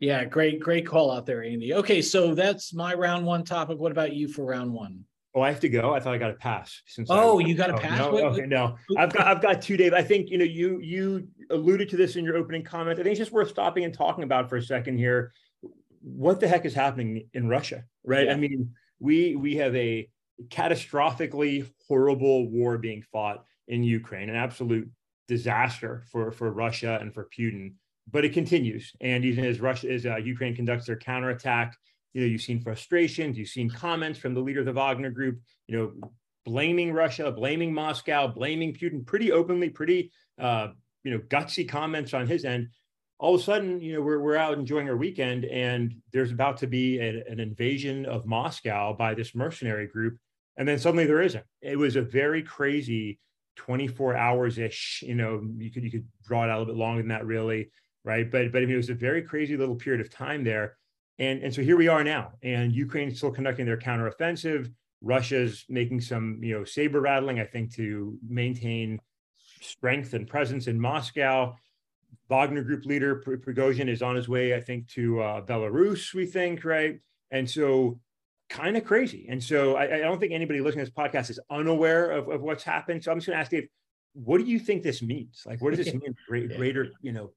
yeah 0.00 0.24
great 0.24 0.60
great 0.60 0.86
call 0.86 1.10
out 1.10 1.26
there 1.26 1.42
andy 1.42 1.74
okay 1.74 2.00
so 2.02 2.34
that's 2.34 2.72
my 2.72 2.94
round 2.94 3.24
one 3.24 3.44
topic 3.44 3.78
what 3.78 3.92
about 3.92 4.12
you 4.12 4.28
for 4.28 4.44
round 4.44 4.72
one 4.72 5.04
Oh, 5.34 5.42
I 5.42 5.50
have 5.50 5.60
to 5.60 5.68
go. 5.68 5.94
I 5.94 6.00
thought 6.00 6.14
I 6.14 6.18
got 6.18 6.30
a 6.30 6.34
pass. 6.34 6.82
Since 6.86 7.10
oh, 7.10 7.38
I, 7.38 7.44
you 7.44 7.54
got 7.54 7.70
a 7.70 7.74
oh, 7.74 7.78
pass. 7.78 7.98
No, 7.98 8.18
okay, 8.28 8.46
no, 8.46 8.76
I've 8.96 9.12
got 9.12 9.26
I've 9.26 9.42
got 9.42 9.60
two, 9.60 9.76
Dave. 9.76 9.92
I 9.92 10.02
think 10.02 10.30
you 10.30 10.38
know 10.38 10.44
you 10.44 10.80
you 10.80 11.28
alluded 11.50 11.88
to 11.90 11.96
this 11.96 12.16
in 12.16 12.24
your 12.24 12.36
opening 12.36 12.64
comment. 12.64 12.98
I 12.98 13.02
think 13.02 13.12
it's 13.12 13.20
just 13.20 13.30
worth 13.30 13.50
stopping 13.50 13.84
and 13.84 13.92
talking 13.92 14.24
about 14.24 14.48
for 14.48 14.56
a 14.56 14.62
second 14.62 14.96
here. 14.98 15.32
What 16.00 16.40
the 16.40 16.48
heck 16.48 16.64
is 16.64 16.74
happening 16.74 17.28
in 17.34 17.48
Russia, 17.48 17.84
right? 18.04 18.26
Yeah. 18.26 18.32
I 18.32 18.36
mean, 18.36 18.74
we 18.98 19.36
we 19.36 19.56
have 19.56 19.76
a 19.76 20.08
catastrophically 20.48 21.70
horrible 21.86 22.48
war 22.48 22.78
being 22.78 23.02
fought 23.02 23.44
in 23.68 23.82
Ukraine, 23.82 24.28
an 24.28 24.36
absolute 24.36 24.88
disaster 25.28 26.04
for, 26.10 26.32
for 26.32 26.50
Russia 26.50 26.98
and 27.00 27.14
for 27.14 27.28
Putin. 27.36 27.74
But 28.10 28.24
it 28.24 28.32
continues. 28.32 28.92
And 29.00 29.24
even 29.24 29.44
as 29.44 29.60
Russia, 29.60 29.92
as 29.92 30.06
uh, 30.06 30.16
Ukraine 30.16 30.56
conducts 30.56 30.86
their 30.86 30.96
counterattack, 30.96 31.76
you 32.14 32.22
know, 32.22 32.26
you've 32.26 32.42
seen 32.42 32.60
frustrations, 32.60 33.36
you've 33.36 33.48
seen 33.48 33.68
comments 33.68 34.18
from 34.18 34.34
the 34.34 34.40
leader 34.40 34.60
of 34.60 34.66
the 34.66 34.72
Wagner 34.72 35.10
group, 35.10 35.40
you 35.66 35.76
know, 35.76 36.10
blaming 36.46 36.92
Russia, 36.92 37.30
blaming 37.30 37.72
Moscow, 37.72 38.26
blaming 38.26 38.72
Putin 38.72 39.04
pretty 39.04 39.30
openly, 39.30 39.68
pretty, 39.68 40.10
uh, 40.40 40.68
you 41.04 41.10
know, 41.10 41.18
gutsy 41.18 41.68
comments 41.68 42.14
on 42.14 42.26
his 42.26 42.46
end. 42.46 42.68
All 43.18 43.34
of 43.34 43.40
a 43.40 43.44
sudden, 43.44 43.80
you 43.82 43.92
know, 43.92 44.00
we're, 44.00 44.20
we're 44.20 44.36
out 44.36 44.56
enjoying 44.56 44.88
our 44.88 44.96
weekend 44.96 45.44
and 45.44 45.94
there's 46.12 46.32
about 46.32 46.56
to 46.58 46.66
be 46.66 46.98
a, 46.98 47.22
an 47.28 47.40
invasion 47.40 48.06
of 48.06 48.24
Moscow 48.24 48.94
by 48.94 49.12
this 49.12 49.34
mercenary 49.34 49.86
group. 49.86 50.16
And 50.56 50.66
then 50.66 50.78
suddenly 50.78 51.04
there 51.04 51.20
isn't. 51.20 51.44
It 51.60 51.76
was 51.76 51.96
a 51.96 52.02
very 52.02 52.42
crazy 52.42 53.18
24 53.58 54.16
hours 54.16 54.58
ish. 54.58 55.02
You 55.06 55.14
know, 55.14 55.42
you 55.58 55.70
could 55.70 55.84
you 55.84 55.90
could 55.90 56.06
draw 56.24 56.44
it 56.44 56.50
out 56.50 56.56
a 56.56 56.58
little 56.60 56.74
bit 56.74 56.80
longer 56.80 57.02
than 57.02 57.08
that, 57.08 57.26
really, 57.26 57.70
right? 58.04 58.30
But 58.30 58.52
but 58.52 58.62
I 58.62 58.66
mean, 58.66 58.74
it 58.74 58.78
was 58.78 58.88
a 58.88 58.94
very 58.94 59.22
crazy 59.22 59.56
little 59.56 59.74
period 59.74 60.00
of 60.00 60.10
time 60.10 60.44
there, 60.44 60.76
and 61.18 61.42
and 61.42 61.52
so 61.52 61.62
here 61.62 61.76
we 61.76 61.88
are 61.88 62.02
now, 62.02 62.32
and 62.42 62.72
Ukraine 62.72 63.08
is 63.08 63.18
still 63.18 63.32
conducting 63.32 63.66
their 63.66 63.76
counteroffensive. 63.76 64.72
Russia's 65.00 65.64
making 65.68 66.00
some 66.00 66.40
you 66.42 66.56
know 66.56 66.64
saber 66.64 67.00
rattling, 67.00 67.40
I 67.40 67.44
think, 67.44 67.74
to 67.74 68.16
maintain 68.26 69.00
strength 69.60 70.14
and 70.14 70.26
presence 70.26 70.68
in 70.68 70.80
Moscow. 70.80 71.54
Wagner 72.30 72.62
Group 72.62 72.84
leader 72.84 73.22
Prigozhin 73.26 73.88
is 73.88 74.02
on 74.02 74.14
his 74.14 74.28
way, 74.28 74.54
I 74.54 74.60
think, 74.60 74.88
to 74.90 75.20
uh, 75.20 75.40
Belarus. 75.42 76.14
We 76.14 76.26
think, 76.26 76.64
right? 76.64 77.00
And 77.30 77.48
so 77.48 78.00
kind 78.48 78.76
of 78.76 78.84
crazy. 78.84 79.26
And 79.28 79.42
so 79.42 79.76
I, 79.76 79.96
I, 79.96 79.98
don't 79.98 80.18
think 80.18 80.32
anybody 80.32 80.60
listening 80.60 80.84
to 80.84 80.90
this 80.90 80.98
podcast 80.98 81.30
is 81.30 81.40
unaware 81.50 82.10
of, 82.10 82.28
of 82.28 82.40
what's 82.40 82.64
happened. 82.64 83.04
So 83.04 83.12
I'm 83.12 83.18
just 83.18 83.26
going 83.26 83.36
to 83.36 83.40
ask 83.40 83.50
Dave, 83.50 83.68
what 84.14 84.38
do 84.38 84.44
you 84.44 84.58
think 84.58 84.82
this 84.82 85.02
means? 85.02 85.42
Like, 85.46 85.60
what 85.60 85.74
does 85.74 85.84
this 85.84 85.94
mean? 86.02 86.14
Greater, 86.26 86.56
greater 86.56 86.92
you 87.02 87.12
know, 87.12 87.30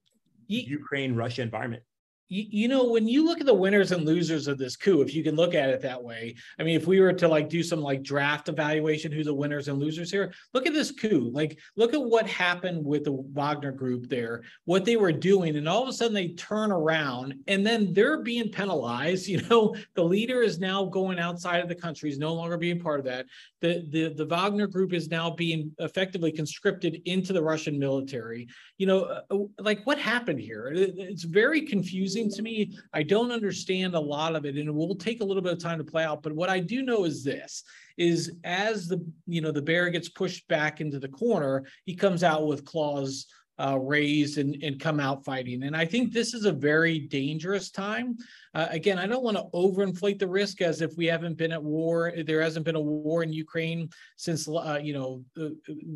Ukraine 0.48 1.14
Russia 1.14 1.42
environment 1.42 1.82
you, 2.32 2.46
you 2.62 2.68
know 2.68 2.84
when 2.84 3.06
you 3.06 3.24
look 3.24 3.40
at 3.40 3.46
the 3.46 3.54
winners 3.54 3.92
and 3.92 4.04
losers 4.04 4.46
of 4.46 4.58
this 4.58 4.76
coup 4.76 5.02
if 5.02 5.14
you 5.14 5.22
can 5.22 5.36
look 5.36 5.54
at 5.54 5.68
it 5.68 5.80
that 5.80 6.02
way 6.02 6.34
i 6.58 6.62
mean 6.62 6.76
if 6.76 6.86
we 6.86 7.00
were 7.00 7.12
to 7.12 7.28
like 7.28 7.48
do 7.48 7.62
some 7.62 7.80
like 7.80 8.02
draft 8.02 8.48
evaluation 8.48 9.12
who 9.12 9.24
the 9.24 9.34
winners 9.34 9.68
and 9.68 9.78
losers 9.78 10.10
here 10.10 10.32
look 10.54 10.66
at 10.66 10.72
this 10.72 10.90
coup. 10.90 11.30
Like 11.32 11.58
look 11.76 11.94
at 11.94 12.02
what 12.02 12.26
happened 12.26 12.84
with 12.84 13.04
the 13.04 13.12
wagner 13.12 13.72
group 13.72 14.08
there 14.08 14.42
what 14.64 14.84
they 14.84 14.96
were 14.96 15.12
doing 15.12 15.56
and 15.56 15.68
all 15.68 15.82
of 15.82 15.88
a 15.88 15.92
sudden 15.92 16.14
they 16.14 16.28
turn 16.28 16.70
around 16.70 17.34
and 17.46 17.66
then 17.66 17.92
they're 17.92 18.22
being 18.22 18.50
penalized 18.50 19.28
you 19.32 19.40
know? 19.48 19.74
The 19.94 20.04
leader 20.04 20.42
is 20.42 20.58
now 20.58 20.84
going 20.84 21.18
outside 21.18 21.60
of 21.60 21.68
the 21.68 21.74
country 21.74 22.10
is 22.10 22.18
no 22.18 22.34
longer 22.34 22.56
being 22.56 22.80
part 22.80 22.98
of 23.00 23.06
that. 23.06 23.26
The 23.60 23.86
the, 23.90 24.14
the 24.14 24.26
wagner 24.26 24.66
group 24.66 24.92
is 24.92 25.08
now 25.08 25.30
being 25.30 25.72
effectively 25.78 26.32
conscripted 26.32 27.00
into 27.04 27.32
the 27.32 27.42
russian 27.42 27.78
military. 27.78 28.48
You 28.78 28.86
know 28.86 29.00
uh, 29.30 29.38
like 29.58 29.84
what 29.86 29.98
happened 29.98 30.40
here? 30.40 30.70
It's 30.74 31.24
very 31.24 31.62
confusing 31.62 32.21
to 32.30 32.42
me. 32.42 32.76
I 32.92 33.02
don't 33.02 33.30
understand 33.30 33.94
a 33.94 34.00
lot 34.00 34.34
of 34.34 34.44
it, 34.44 34.56
and 34.56 34.68
it 34.68 34.74
will 34.74 34.94
take 34.94 35.20
a 35.20 35.24
little 35.24 35.42
bit 35.42 35.52
of 35.52 35.58
time 35.58 35.78
to 35.78 35.84
play 35.84 36.04
out. 36.04 36.22
But 36.22 36.34
what 36.34 36.48
I 36.48 36.60
do 36.60 36.82
know 36.82 37.04
is 37.04 37.24
this: 37.24 37.64
is 37.96 38.32
as 38.44 38.88
the 38.88 39.04
you 39.26 39.40
know 39.40 39.52
the 39.52 39.62
bear 39.62 39.90
gets 39.90 40.08
pushed 40.08 40.46
back 40.48 40.80
into 40.80 40.98
the 40.98 41.08
corner, 41.08 41.64
he 41.84 41.94
comes 41.94 42.24
out 42.24 42.46
with 42.46 42.64
claws 42.64 43.26
uh, 43.58 43.78
raised 43.78 44.38
and, 44.38 44.62
and 44.62 44.80
come 44.80 45.00
out 45.00 45.24
fighting. 45.24 45.62
And 45.64 45.76
I 45.76 45.84
think 45.84 46.12
this 46.12 46.34
is 46.34 46.44
a 46.44 46.52
very 46.52 46.98
dangerous 46.98 47.70
time 47.70 48.16
Uh, 48.54 48.68
again, 48.70 48.98
I 48.98 49.06
don't 49.06 49.24
want 49.24 49.38
to 49.38 49.44
overinflate 49.54 50.18
the 50.18 50.28
risk 50.28 50.60
as 50.60 50.82
if 50.82 50.94
we 50.96 51.06
haven't 51.06 51.38
been 51.38 51.52
at 51.52 51.62
war. 51.62 52.12
There 52.26 52.42
hasn't 52.42 52.66
been 52.66 52.76
a 52.76 52.80
war 52.80 53.22
in 53.22 53.32
Ukraine 53.32 53.88
since, 54.16 54.46
uh, 54.46 54.78
you 54.82 54.92
know, 54.92 55.24
uh, 55.40 55.50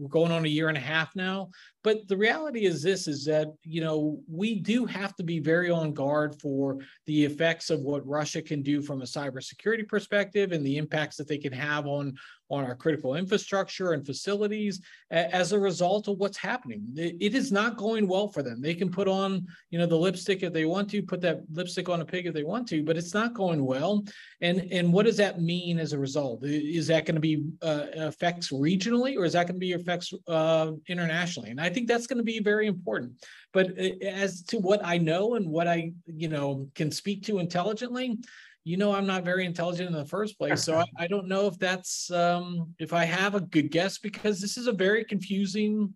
going 0.09 0.33
on 0.33 0.47
a 0.47 0.49
year 0.49 0.69
and 0.69 0.79
a 0.79 0.81
half 0.81 1.15
now. 1.15 1.51
But 1.85 2.09
the 2.09 2.17
reality 2.17 2.65
is 2.65 2.83
this, 2.83 3.07
is 3.09 3.25
that, 3.27 3.49
you 3.63 3.83
know, 3.83 4.21
we 4.27 4.59
do 4.61 4.87
have 4.87 5.15
to 5.17 5.23
be 5.23 5.39
very 5.39 5.71
on 5.71 5.93
guard 5.93 6.41
for 6.41 6.79
the 7.05 7.25
effects 7.27 7.69
of 7.71 7.81
what 7.81 8.07
Russia 8.07 8.41
can 8.41 8.63
do 8.63 8.81
from 8.81 9.03
a 9.03 9.05
cybersecurity 9.05 9.87
perspective 9.87 10.53
and 10.53 10.65
the 10.65 10.79
impacts 10.79 11.17
that 11.17 11.29
they 11.29 11.39
can 11.39 11.53
have 11.53 11.87
on 11.87 12.15
on 12.49 12.65
our 12.65 12.75
critical 12.75 13.17
infrastructure 13.17 13.93
and 13.93 14.07
facilities 14.07 14.81
as 15.11 15.53
a 15.53 15.59
result 15.59 16.09
of 16.09 16.19
what's 16.19 16.37
happening. 16.37 16.83
It 16.97 17.35
is 17.35 17.51
not 17.51 17.77
going 17.77 18.07
well 18.07 18.29
for 18.29 18.43
them. 18.43 18.61
They 18.61 18.75
can 18.75 18.91
put 18.91 19.09
on, 19.09 19.47
you 19.71 19.79
know, 19.79 19.87
the 19.87 19.97
lipstick 19.97 20.43
if 20.43 20.53
they 20.53 20.65
want 20.65 20.89
to, 20.91 21.03
put 21.03 21.21
that 21.23 21.41
lipstick 21.53 21.89
on 21.89 22.01
a 22.01 22.05
pig 22.05 22.27
if 22.27 22.35
they 22.35 22.45
want 22.45 22.69
to, 22.69 22.83
but 22.85 22.97
it's 22.97 23.15
not 23.15 23.35
going 23.35 23.65
well. 23.65 24.05
And 24.41 24.69
and 24.71 24.93
what 24.93 25.07
does 25.07 25.17
that 25.17 25.41
mean 25.41 25.79
as 25.79 25.93
a 25.93 25.99
result? 25.99 26.45
Is 26.45 26.87
that 26.89 27.07
going 27.07 27.15
to 27.15 27.21
be 27.21 27.45
uh, 27.63 27.87
effects 27.95 28.51
regionally, 28.51 29.17
or 29.17 29.25
is 29.25 29.33
that 29.33 29.47
going 29.47 29.57
to 29.57 29.67
be 29.67 29.73
effects 29.73 30.13
uh, 30.29 30.73
internationally? 30.89 31.51
And 31.51 31.61
I 31.61 31.69
think 31.69 31.89
that's 31.89 32.07
going 32.07 32.19
to 32.19 32.25
be 32.25 32.41
very 32.41 32.67
important. 32.67 33.13
But 33.53 33.71
uh, 33.79 34.05
as 34.05 34.43
to 34.45 34.59
what 34.59 34.85
I 34.85 34.99
know 34.99 35.35
and 35.35 35.49
what 35.49 35.67
I, 35.67 35.93
you 36.07 36.29
know, 36.29 36.69
can 36.75 36.91
speak 36.91 37.25
to 37.25 37.39
intelligently, 37.39 38.19
you 38.67 38.77
know 38.77 38.93
i'm 38.93 39.07
not 39.07 39.25
very 39.25 39.47
intelligent 39.47 39.89
in 39.89 39.95
the 39.95 40.05
first 40.05 40.37
place 40.37 40.65
so 40.65 40.77
I, 40.77 40.85
I, 40.99 41.07
don't 41.07 41.29
know 41.29 41.47
if 41.47 41.57
that's 41.57 42.11
um 42.11 42.75
if 42.81 42.93
i 42.93 43.05
have 43.05 43.37
a 43.37 43.41
good 43.41 43.71
guess 43.71 43.97
because 43.97 44.41
this 44.41 44.57
is 44.57 44.67
a 44.67 44.73
very 44.73 45.05
confusing 45.05 45.95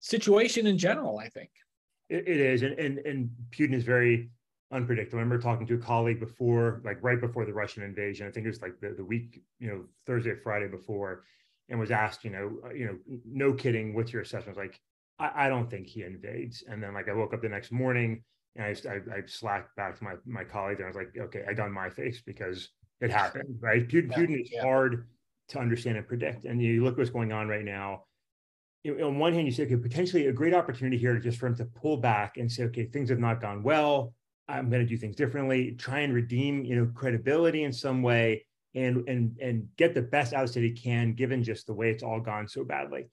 situation 0.00 0.66
in 0.66 0.76
general 0.76 1.18
i 1.18 1.28
think. 1.30 1.50
It, 2.10 2.28
it 2.28 2.38
is 2.38 2.62
and, 2.62 2.78
and 2.78 2.98
and 2.98 3.30
putin 3.50 3.72
is 3.72 3.82
very 3.82 4.30
unpredictable. 4.72 5.18
I 5.18 5.22
remember 5.22 5.42
talking 5.42 5.66
to 5.68 5.74
a 5.74 5.78
colleague 5.78 6.20
before 6.20 6.82
like 6.84 6.98
right 7.00 7.20
before 7.20 7.46
the 7.46 7.54
russian 7.54 7.82
invasion. 7.82 8.26
I 8.26 8.30
think 8.30 8.44
it 8.44 8.50
was 8.50 8.60
like 8.60 8.78
the, 8.80 8.90
the 8.90 9.04
week 9.04 9.42
you 9.58 9.68
know 9.68 9.84
thursday 10.06 10.34
friday 10.34 10.68
before 10.68 11.24
and 11.70 11.80
was 11.80 11.90
asked 11.90 12.24
you 12.24 12.30
know 12.30 12.58
uh, 12.64 12.74
you 12.74 12.86
know 12.86 12.96
no 13.24 13.54
kidding 13.54 13.94
what's 13.94 14.12
your 14.12 14.22
assessment? 14.22 14.58
Like 14.58 14.78
I, 15.18 15.46
I 15.46 15.48
don't 15.48 15.70
think 15.70 15.86
he 15.86 16.02
invades. 16.02 16.62
And 16.68 16.82
then 16.82 16.92
like 16.92 17.08
i 17.08 17.14
woke 17.14 17.32
up 17.32 17.40
the 17.40 17.48
next 17.48 17.72
morning 17.72 18.22
and 18.56 18.64
I, 18.64 18.88
I, 18.88 19.18
I, 19.18 19.22
slacked 19.26 19.76
back 19.76 19.98
to 19.98 20.04
my 20.04 20.14
my 20.26 20.44
colleague 20.44 20.78
and 20.78 20.84
I 20.84 20.88
was 20.88 20.96
like, 20.96 21.12
okay, 21.16 21.44
I 21.48 21.52
done 21.52 21.72
my 21.72 21.90
face 21.90 22.22
because 22.24 22.68
it 23.00 23.10
happened, 23.10 23.58
right? 23.60 23.86
Putin, 23.86 24.10
yeah, 24.10 24.16
Putin 24.16 24.40
is 24.40 24.50
yeah. 24.52 24.62
hard 24.62 25.06
to 25.48 25.58
understand 25.58 25.96
and 25.96 26.06
predict. 26.06 26.44
And 26.44 26.60
you 26.60 26.82
look 26.82 26.96
what's 26.96 27.10
going 27.10 27.32
on 27.32 27.48
right 27.48 27.64
now. 27.64 28.04
On 28.86 29.18
one 29.18 29.34
hand, 29.34 29.46
you 29.46 29.52
say, 29.52 29.64
okay, 29.64 29.76
potentially 29.76 30.26
a 30.28 30.32
great 30.32 30.54
opportunity 30.54 30.96
here 30.96 31.18
just 31.18 31.38
for 31.38 31.48
him 31.48 31.56
to 31.56 31.64
pull 31.64 31.96
back 31.96 32.36
and 32.36 32.50
say, 32.50 32.64
okay, 32.64 32.84
things 32.84 33.10
have 33.10 33.18
not 33.18 33.40
gone 33.40 33.62
well. 33.62 34.14
I'm 34.48 34.70
going 34.70 34.82
to 34.82 34.88
do 34.88 34.96
things 34.96 35.16
differently. 35.16 35.72
Try 35.72 36.00
and 36.00 36.14
redeem, 36.14 36.64
you 36.64 36.76
know, 36.76 36.90
credibility 36.94 37.64
in 37.64 37.72
some 37.72 38.00
way, 38.02 38.46
and 38.76 39.08
and 39.08 39.36
and 39.40 39.68
get 39.76 39.92
the 39.92 40.02
best 40.02 40.32
out 40.32 40.48
of 40.48 40.56
it 40.56 40.62
he 40.62 40.70
can, 40.70 41.14
given 41.14 41.42
just 41.42 41.66
the 41.66 41.74
way 41.74 41.90
it's 41.90 42.04
all 42.04 42.20
gone 42.20 42.46
so 42.46 42.62
badly. 42.62 43.08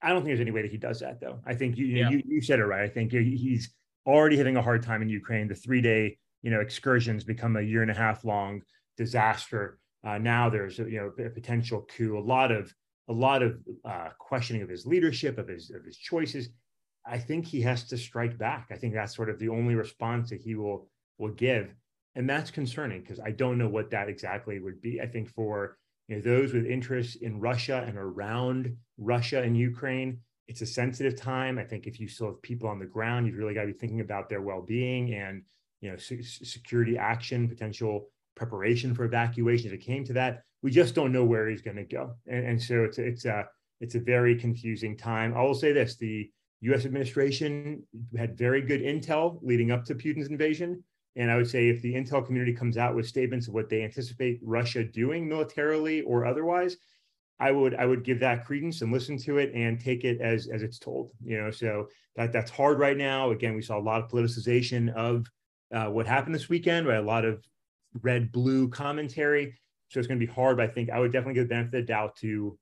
I 0.00 0.10
don't 0.10 0.18
think 0.18 0.28
there's 0.28 0.40
any 0.40 0.52
way 0.52 0.62
that 0.62 0.70
he 0.70 0.76
does 0.76 1.00
that, 1.00 1.20
though. 1.20 1.40
I 1.44 1.54
think 1.54 1.76
you 1.76 1.86
yeah. 1.86 2.10
you, 2.10 2.22
you 2.24 2.40
said 2.40 2.60
it 2.60 2.64
right. 2.64 2.82
I 2.82 2.88
think 2.88 3.10
he's 3.10 3.74
already 4.06 4.36
having 4.36 4.56
a 4.56 4.62
hard 4.62 4.82
time 4.82 5.02
in 5.02 5.08
Ukraine. 5.08 5.48
The 5.48 5.54
three 5.54 5.80
day, 5.80 6.18
you 6.42 6.50
know, 6.50 6.60
excursions 6.60 7.24
become 7.24 7.56
a 7.56 7.62
year 7.62 7.82
and 7.82 7.90
a 7.90 7.94
half 7.94 8.24
long 8.24 8.62
disaster. 8.96 9.78
Uh, 10.04 10.18
now 10.18 10.48
there's 10.48 10.78
a, 10.78 10.84
you 10.84 10.98
know 10.98 11.24
a 11.24 11.30
potential 11.30 11.86
coup. 11.94 12.18
A 12.18 12.20
lot 12.20 12.50
of 12.52 12.74
a 13.08 13.12
lot 13.12 13.42
of 13.42 13.58
uh, 13.84 14.08
questioning 14.18 14.62
of 14.62 14.68
his 14.68 14.86
leadership, 14.86 15.38
of 15.38 15.48
his 15.48 15.70
of 15.70 15.84
his 15.84 15.96
choices. 15.96 16.48
I 17.06 17.18
think 17.18 17.46
he 17.46 17.60
has 17.62 17.84
to 17.88 17.98
strike 17.98 18.38
back. 18.38 18.68
I 18.70 18.76
think 18.76 18.94
that's 18.94 19.16
sort 19.16 19.30
of 19.30 19.38
the 19.38 19.48
only 19.48 19.74
response 19.74 20.30
that 20.30 20.40
he 20.40 20.54
will 20.54 20.88
will 21.18 21.32
give, 21.32 21.74
and 22.14 22.28
that's 22.28 22.50
concerning 22.50 23.00
because 23.00 23.20
I 23.20 23.30
don't 23.32 23.58
know 23.58 23.68
what 23.68 23.90
that 23.90 24.08
exactly 24.08 24.58
would 24.58 24.80
be. 24.80 25.00
I 25.00 25.06
think 25.06 25.28
for 25.28 25.76
you 26.08 26.16
know, 26.16 26.22
those 26.22 26.52
with 26.52 26.66
interests 26.66 27.16
in 27.16 27.40
Russia 27.40 27.84
and 27.86 27.96
around 27.96 28.76
Russia 28.98 29.42
and 29.42 29.56
Ukraine, 29.56 30.20
it's 30.50 30.62
a 30.62 30.66
sensitive 30.66 31.14
time. 31.14 31.58
I 31.58 31.64
think 31.64 31.86
if 31.86 32.00
you 32.00 32.08
still 32.08 32.26
have 32.26 32.42
people 32.42 32.68
on 32.68 32.80
the 32.80 32.84
ground, 32.84 33.24
you've 33.24 33.36
really 33.36 33.54
got 33.54 33.60
to 33.60 33.68
be 33.68 33.72
thinking 33.72 34.00
about 34.00 34.28
their 34.28 34.42
well-being 34.42 35.14
and 35.14 35.42
you 35.80 35.90
know 35.90 35.96
security 35.96 36.98
action, 36.98 37.48
potential 37.48 38.08
preparation 38.34 38.92
for 38.92 39.04
evacuation. 39.04 39.68
If 39.68 39.74
it 39.74 39.86
came 39.86 40.04
to 40.06 40.12
that, 40.14 40.42
we 40.60 40.72
just 40.72 40.96
don't 40.96 41.12
know 41.12 41.24
where 41.24 41.48
he's 41.48 41.62
going 41.62 41.76
to 41.76 41.84
go, 41.84 42.16
and, 42.26 42.44
and 42.44 42.62
so 42.62 42.82
it's 42.82 42.98
it's 42.98 43.26
a 43.26 43.46
it's 43.80 43.94
a 43.94 44.00
very 44.00 44.34
confusing 44.34 44.96
time. 44.96 45.34
I 45.36 45.42
will 45.42 45.54
say 45.54 45.70
this: 45.72 45.96
the 45.96 46.28
U.S. 46.62 46.84
administration 46.84 47.84
had 48.18 48.36
very 48.36 48.60
good 48.60 48.82
intel 48.82 49.38
leading 49.42 49.70
up 49.70 49.84
to 49.84 49.94
Putin's 49.94 50.28
invasion. 50.28 50.82
And 51.16 51.30
I 51.30 51.36
would 51.36 51.50
say 51.50 51.68
if 51.68 51.82
the 51.82 51.94
intel 51.94 52.24
community 52.24 52.52
comes 52.52 52.76
out 52.76 52.94
with 52.94 53.06
statements 53.06 53.48
of 53.48 53.54
what 53.54 53.68
they 53.68 53.82
anticipate 53.82 54.38
Russia 54.42 54.84
doing 54.84 55.28
militarily 55.28 56.02
or 56.02 56.24
otherwise, 56.24 56.76
I 57.40 57.50
would 57.50 57.74
I 57.74 57.86
would 57.86 58.04
give 58.04 58.20
that 58.20 58.44
credence 58.44 58.82
and 58.82 58.92
listen 58.92 59.16
to 59.18 59.38
it 59.38 59.52
and 59.54 59.80
take 59.80 60.04
it 60.04 60.20
as 60.20 60.48
as 60.48 60.62
it's 60.62 60.78
told. 60.78 61.10
You 61.24 61.40
know, 61.40 61.50
so 61.50 61.88
that 62.16 62.32
that's 62.32 62.50
hard 62.50 62.78
right 62.78 62.96
now. 62.96 63.30
Again, 63.30 63.54
we 63.54 63.62
saw 63.62 63.78
a 63.78 63.80
lot 63.80 64.02
of 64.02 64.10
politicization 64.10 64.92
of 64.94 65.26
uh, 65.74 65.86
what 65.86 66.06
happened 66.06 66.34
this 66.34 66.50
weekend, 66.50 66.86
right? 66.86 66.98
A 66.98 67.02
lot 67.02 67.24
of 67.24 67.42
red 68.02 68.30
blue 68.30 68.68
commentary. 68.68 69.58
So 69.88 69.98
it's 69.98 70.06
going 70.06 70.20
to 70.20 70.26
be 70.26 70.32
hard. 70.32 70.58
But 70.58 70.70
I 70.70 70.72
think 70.72 70.90
I 70.90 71.00
would 71.00 71.12
definitely 71.12 71.34
give 71.34 71.48
the 71.48 71.54
benefit 71.54 71.68
of 71.68 71.86
the 71.86 71.92
doubt 71.92 72.16
to 72.16 72.58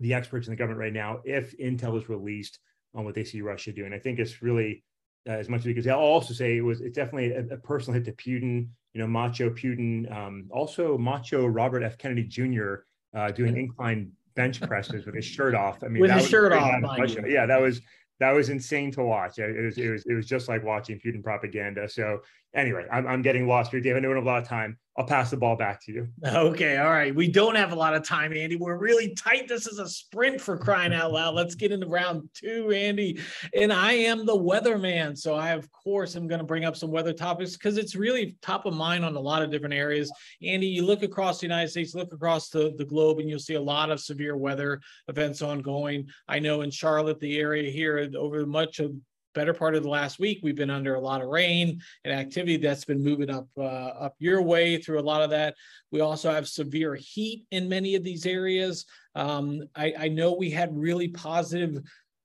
the 0.00 0.14
experts 0.14 0.46
in 0.46 0.52
the 0.52 0.56
government 0.56 0.80
right 0.80 0.92
now 0.92 1.20
if 1.24 1.56
intel 1.58 1.96
is 1.96 2.08
released 2.08 2.58
on 2.94 3.04
what 3.04 3.14
they 3.14 3.24
see 3.24 3.40
Russia 3.40 3.72
doing. 3.72 3.92
I 3.92 3.98
think 3.98 4.18
it's 4.18 4.42
really 4.42 4.84
uh, 5.26 5.32
as 5.32 5.48
much 5.48 5.64
because 5.64 5.84
they'll 5.84 5.96
also 5.96 6.34
say 6.34 6.58
it 6.58 6.64
was 6.64 6.82
it's 6.82 6.96
definitely 6.96 7.32
a, 7.32 7.54
a, 7.54 7.56
personal 7.56 8.00
hit 8.00 8.04
to 8.04 8.12
Putin. 8.12 8.68
You 8.92 9.00
know, 9.00 9.06
macho 9.06 9.50
Putin, 9.50 10.10
um, 10.14 10.46
also 10.50 10.98
macho 10.98 11.46
Robert 11.46 11.82
F. 11.82 11.96
Kennedy 11.96 12.24
Jr 12.24 12.82
uh, 13.14 13.30
doing 13.30 13.56
incline 13.56 14.12
bench 14.34 14.60
presses 14.60 15.06
with 15.06 15.14
his 15.14 15.24
shirt 15.24 15.54
off. 15.54 15.82
I 15.82 15.88
mean, 15.88 16.00
with 16.00 16.10
his 16.10 16.28
shirt 16.28 16.52
off. 16.52 16.82
Yeah, 17.26 17.46
that 17.46 17.60
was 17.60 17.80
that 18.20 18.30
was 18.32 18.50
insane 18.50 18.90
to 18.92 19.02
watch. 19.02 19.38
It 19.38 19.64
was 19.64 19.78
it 19.78 19.90
was 19.90 20.04
it 20.06 20.14
was 20.14 20.26
just 20.26 20.48
like 20.48 20.62
watching 20.62 21.00
Putin 21.00 21.22
propaganda. 21.22 21.88
So 21.88 22.20
anyway, 22.54 22.86
I'm 22.90 23.06
I'm 23.06 23.22
getting 23.22 23.46
lost 23.46 23.70
here, 23.70 23.80
Dave. 23.80 23.96
I 23.96 24.00
know 24.00 24.08
we 24.08 24.14
have 24.14 24.24
a 24.24 24.26
lot 24.26 24.42
of 24.42 24.48
time. 24.48 24.78
I'll 24.98 25.06
pass 25.06 25.30
the 25.30 25.36
ball 25.38 25.56
back 25.56 25.82
to 25.86 25.92
you. 25.92 26.08
Okay. 26.26 26.76
All 26.76 26.90
right. 26.90 27.14
We 27.14 27.28
don't 27.28 27.54
have 27.54 27.72
a 27.72 27.76
lot 27.76 27.94
of 27.94 28.04
time, 28.04 28.34
Andy. 28.34 28.56
We're 28.56 28.76
really 28.76 29.14
tight. 29.14 29.48
This 29.48 29.66
is 29.66 29.78
a 29.78 29.88
sprint 29.88 30.40
for 30.40 30.58
crying 30.58 30.92
out 30.92 31.12
loud. 31.12 31.34
Let's 31.34 31.54
get 31.54 31.72
into 31.72 31.86
round 31.86 32.28
two, 32.34 32.70
Andy. 32.70 33.18
And 33.54 33.72
I 33.72 33.92
am 33.92 34.26
the 34.26 34.36
weatherman. 34.36 35.16
So 35.16 35.34
I, 35.34 35.50
of 35.50 35.70
course, 35.70 36.16
am 36.16 36.26
going 36.26 36.40
to 36.40 36.44
bring 36.44 36.66
up 36.66 36.76
some 36.76 36.90
weather 36.90 37.14
topics 37.14 37.52
because 37.52 37.78
it's 37.78 37.94
really 37.94 38.36
top 38.42 38.66
of 38.66 38.74
mind 38.74 39.04
on 39.04 39.16
a 39.16 39.20
lot 39.20 39.42
of 39.42 39.50
different 39.50 39.74
areas. 39.74 40.12
Andy, 40.42 40.66
you 40.66 40.84
look 40.84 41.02
across 41.02 41.40
the 41.40 41.46
United 41.46 41.68
States, 41.70 41.94
look 41.94 42.12
across 42.12 42.50
the, 42.50 42.74
the 42.76 42.84
globe, 42.84 43.20
and 43.20 43.30
you'll 43.30 43.38
see 43.38 43.54
a 43.54 43.62
lot 43.62 43.90
of 43.90 44.00
severe 44.00 44.36
weather 44.36 44.80
events 45.08 45.40
ongoing. 45.40 46.08
I 46.28 46.40
know 46.40 46.60
in 46.60 46.70
Charlotte, 46.70 47.20
the 47.20 47.38
area 47.38 47.70
here, 47.70 48.10
over 48.18 48.44
much 48.44 48.80
of 48.80 48.92
better 49.34 49.54
part 49.54 49.74
of 49.74 49.82
the 49.82 49.88
last 49.88 50.18
week, 50.18 50.40
we've 50.42 50.56
been 50.56 50.70
under 50.70 50.94
a 50.94 51.00
lot 51.00 51.22
of 51.22 51.28
rain 51.28 51.80
and 52.04 52.14
activity 52.14 52.56
that's 52.56 52.84
been 52.84 53.02
moving 53.02 53.30
up 53.30 53.48
uh, 53.56 53.60
up 53.60 54.14
your 54.18 54.42
way 54.42 54.76
through 54.78 55.00
a 55.00 55.02
lot 55.02 55.22
of 55.22 55.30
that. 55.30 55.54
We 55.90 56.00
also 56.00 56.30
have 56.30 56.48
severe 56.48 56.94
heat 56.94 57.44
in 57.50 57.68
many 57.68 57.94
of 57.94 58.04
these 58.04 58.26
areas. 58.26 58.86
Um, 59.14 59.62
I, 59.74 59.94
I 59.98 60.08
know 60.08 60.32
we 60.32 60.50
had 60.50 60.76
really 60.76 61.08
positive 61.08 61.80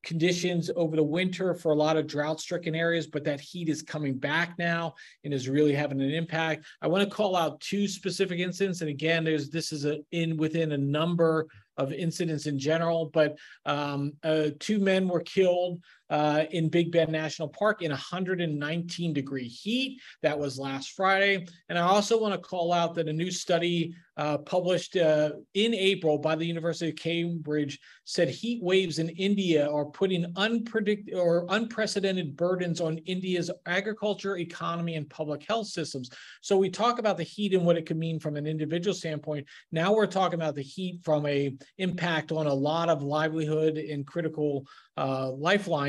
conditions 0.05 0.69
over 0.75 0.95
the 0.95 1.03
winter 1.03 1.53
for 1.55 1.71
a 1.71 1.75
lot 1.75 1.97
of 1.97 2.07
drought 2.07 2.39
stricken 2.39 2.75
areas, 2.75 3.07
but 3.07 3.23
that 3.25 3.41
heat 3.41 3.67
is 3.67 3.81
coming 3.81 4.17
back 4.17 4.53
now 4.57 4.93
and 5.23 5.33
is 5.33 5.49
really 5.49 5.73
having 5.73 5.99
an 5.99 6.11
impact. 6.11 6.65
I 6.81 6.87
want 6.87 7.03
to 7.03 7.13
call 7.13 7.35
out 7.35 7.59
two 7.59 7.87
specific 7.87 8.39
incidents. 8.39 8.81
And 8.81 8.89
again, 8.89 9.23
there's 9.23 9.49
this 9.49 9.73
is 9.73 9.83
a, 9.85 9.97
in 10.11 10.37
within 10.37 10.71
a 10.73 10.77
number 10.77 11.47
of 11.77 11.91
incidents 11.91 12.45
in 12.45 12.57
general, 12.57 13.09
but 13.13 13.37
um, 13.65 14.13
uh, 14.23 14.49
two 14.59 14.79
men 14.79 15.09
were 15.09 15.21
killed 15.21 15.81
uh, 16.09 16.45
in 16.51 16.69
Big 16.69 16.91
Bend 16.91 17.11
National 17.11 17.47
Park 17.47 17.81
in 17.81 17.91
119 17.91 19.13
degree 19.13 19.47
heat. 19.47 19.99
That 20.21 20.37
was 20.37 20.59
last 20.59 20.91
Friday. 20.91 21.47
And 21.69 21.77
I 21.77 21.83
also 21.83 22.19
want 22.19 22.33
to 22.33 22.39
call 22.39 22.71
out 22.71 22.95
that 22.95 23.07
a 23.07 23.13
new 23.13 23.31
study 23.31 23.95
uh, 24.17 24.37
published 24.37 24.95
uh, 24.95 25.31
in 25.55 25.73
April 25.73 26.17
by 26.17 26.35
the 26.35 26.45
University 26.45 26.89
of 26.89 26.95
Cambridge 26.95 27.79
said 28.05 28.29
heat 28.29 28.63
waves 28.63 28.99
in 28.99 29.09
India 29.09 29.69
are 29.69 29.85
putting 29.85 30.23
unpredicted 30.35 31.13
or 31.13 31.45
unprecedented 31.49 32.37
burdens 32.37 32.79
on 32.79 32.97
India's 32.99 33.51
agriculture, 33.65 34.37
economy, 34.37 34.95
and 34.95 35.09
public 35.09 35.43
health 35.45 35.67
systems. 35.67 36.09
So 36.41 36.57
we 36.57 36.69
talk 36.69 36.99
about 36.99 37.17
the 37.17 37.23
heat 37.23 37.53
and 37.53 37.65
what 37.65 37.77
it 37.77 37.85
could 37.85 37.97
mean 37.97 38.19
from 38.19 38.37
an 38.37 38.47
individual 38.47 38.93
standpoint. 38.93 39.47
Now 39.73 39.93
we're 39.93 40.07
talking 40.07 40.39
about 40.39 40.55
the 40.55 40.61
heat 40.61 41.01
from 41.03 41.25
a 41.25 41.53
impact 41.77 42.31
on 42.31 42.47
a 42.47 42.53
lot 42.53 42.87
of 42.87 43.03
livelihood 43.03 43.77
and 43.77 44.07
critical 44.07 44.65
uh, 44.97 45.29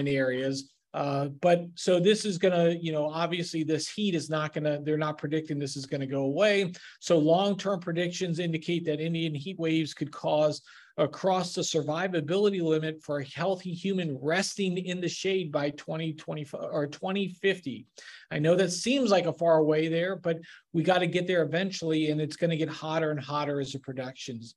areas. 0.09 0.71
Uh, 0.95 1.27
but 1.43 1.67
so 1.75 2.01
this 2.01 2.25
is 2.25 2.39
going 2.39 2.55
to, 2.55 2.83
you 2.83 2.91
know, 2.91 3.11
obviously 3.11 3.63
this 3.63 3.87
heat 3.87 4.15
is 4.15 4.31
not 4.31 4.55
going 4.55 4.65
to, 4.65 4.81
they're 4.83 4.97
not 4.97 5.19
predicting 5.19 5.59
this 5.59 5.77
is 5.77 5.85
going 5.85 6.01
to 6.01 6.07
go 6.07 6.23
away. 6.23 6.73
So 7.01 7.19
long 7.19 7.59
term 7.59 7.81
predictions 7.81 8.39
indicate 8.39 8.87
that 8.87 8.99
Indian 8.99 9.35
heat 9.35 9.59
waves 9.59 9.93
could 9.93 10.11
cause 10.11 10.63
across 10.97 11.55
the 11.55 11.61
survivability 11.61 12.63
limit 12.63 13.03
for 13.03 13.19
a 13.19 13.25
healthy 13.27 13.75
human 13.75 14.19
resting 14.23 14.79
in 14.79 15.01
the 15.01 15.09
shade 15.09 15.53
by 15.53 15.69
2025 15.71 16.61
or 16.73 16.87
2050. 16.87 17.87
I 18.31 18.39
know 18.39 18.55
that 18.55 18.73
seems 18.73 19.11
like 19.11 19.27
a 19.27 19.33
far 19.35 19.59
away 19.59 19.89
there, 19.89 20.17
but 20.17 20.39
we 20.73 20.83
got 20.83 21.01
to 21.01 21.07
get 21.07 21.27
there 21.27 21.43
eventually, 21.43 22.11
and 22.11 22.21
it's 22.21 22.37
going 22.37 22.51
to 22.51 22.57
get 22.57 22.71
hotter 22.71 23.11
and 23.11 23.21
hotter 23.21 23.61
as 23.61 23.73
the 23.73 23.79
productions 23.81 24.55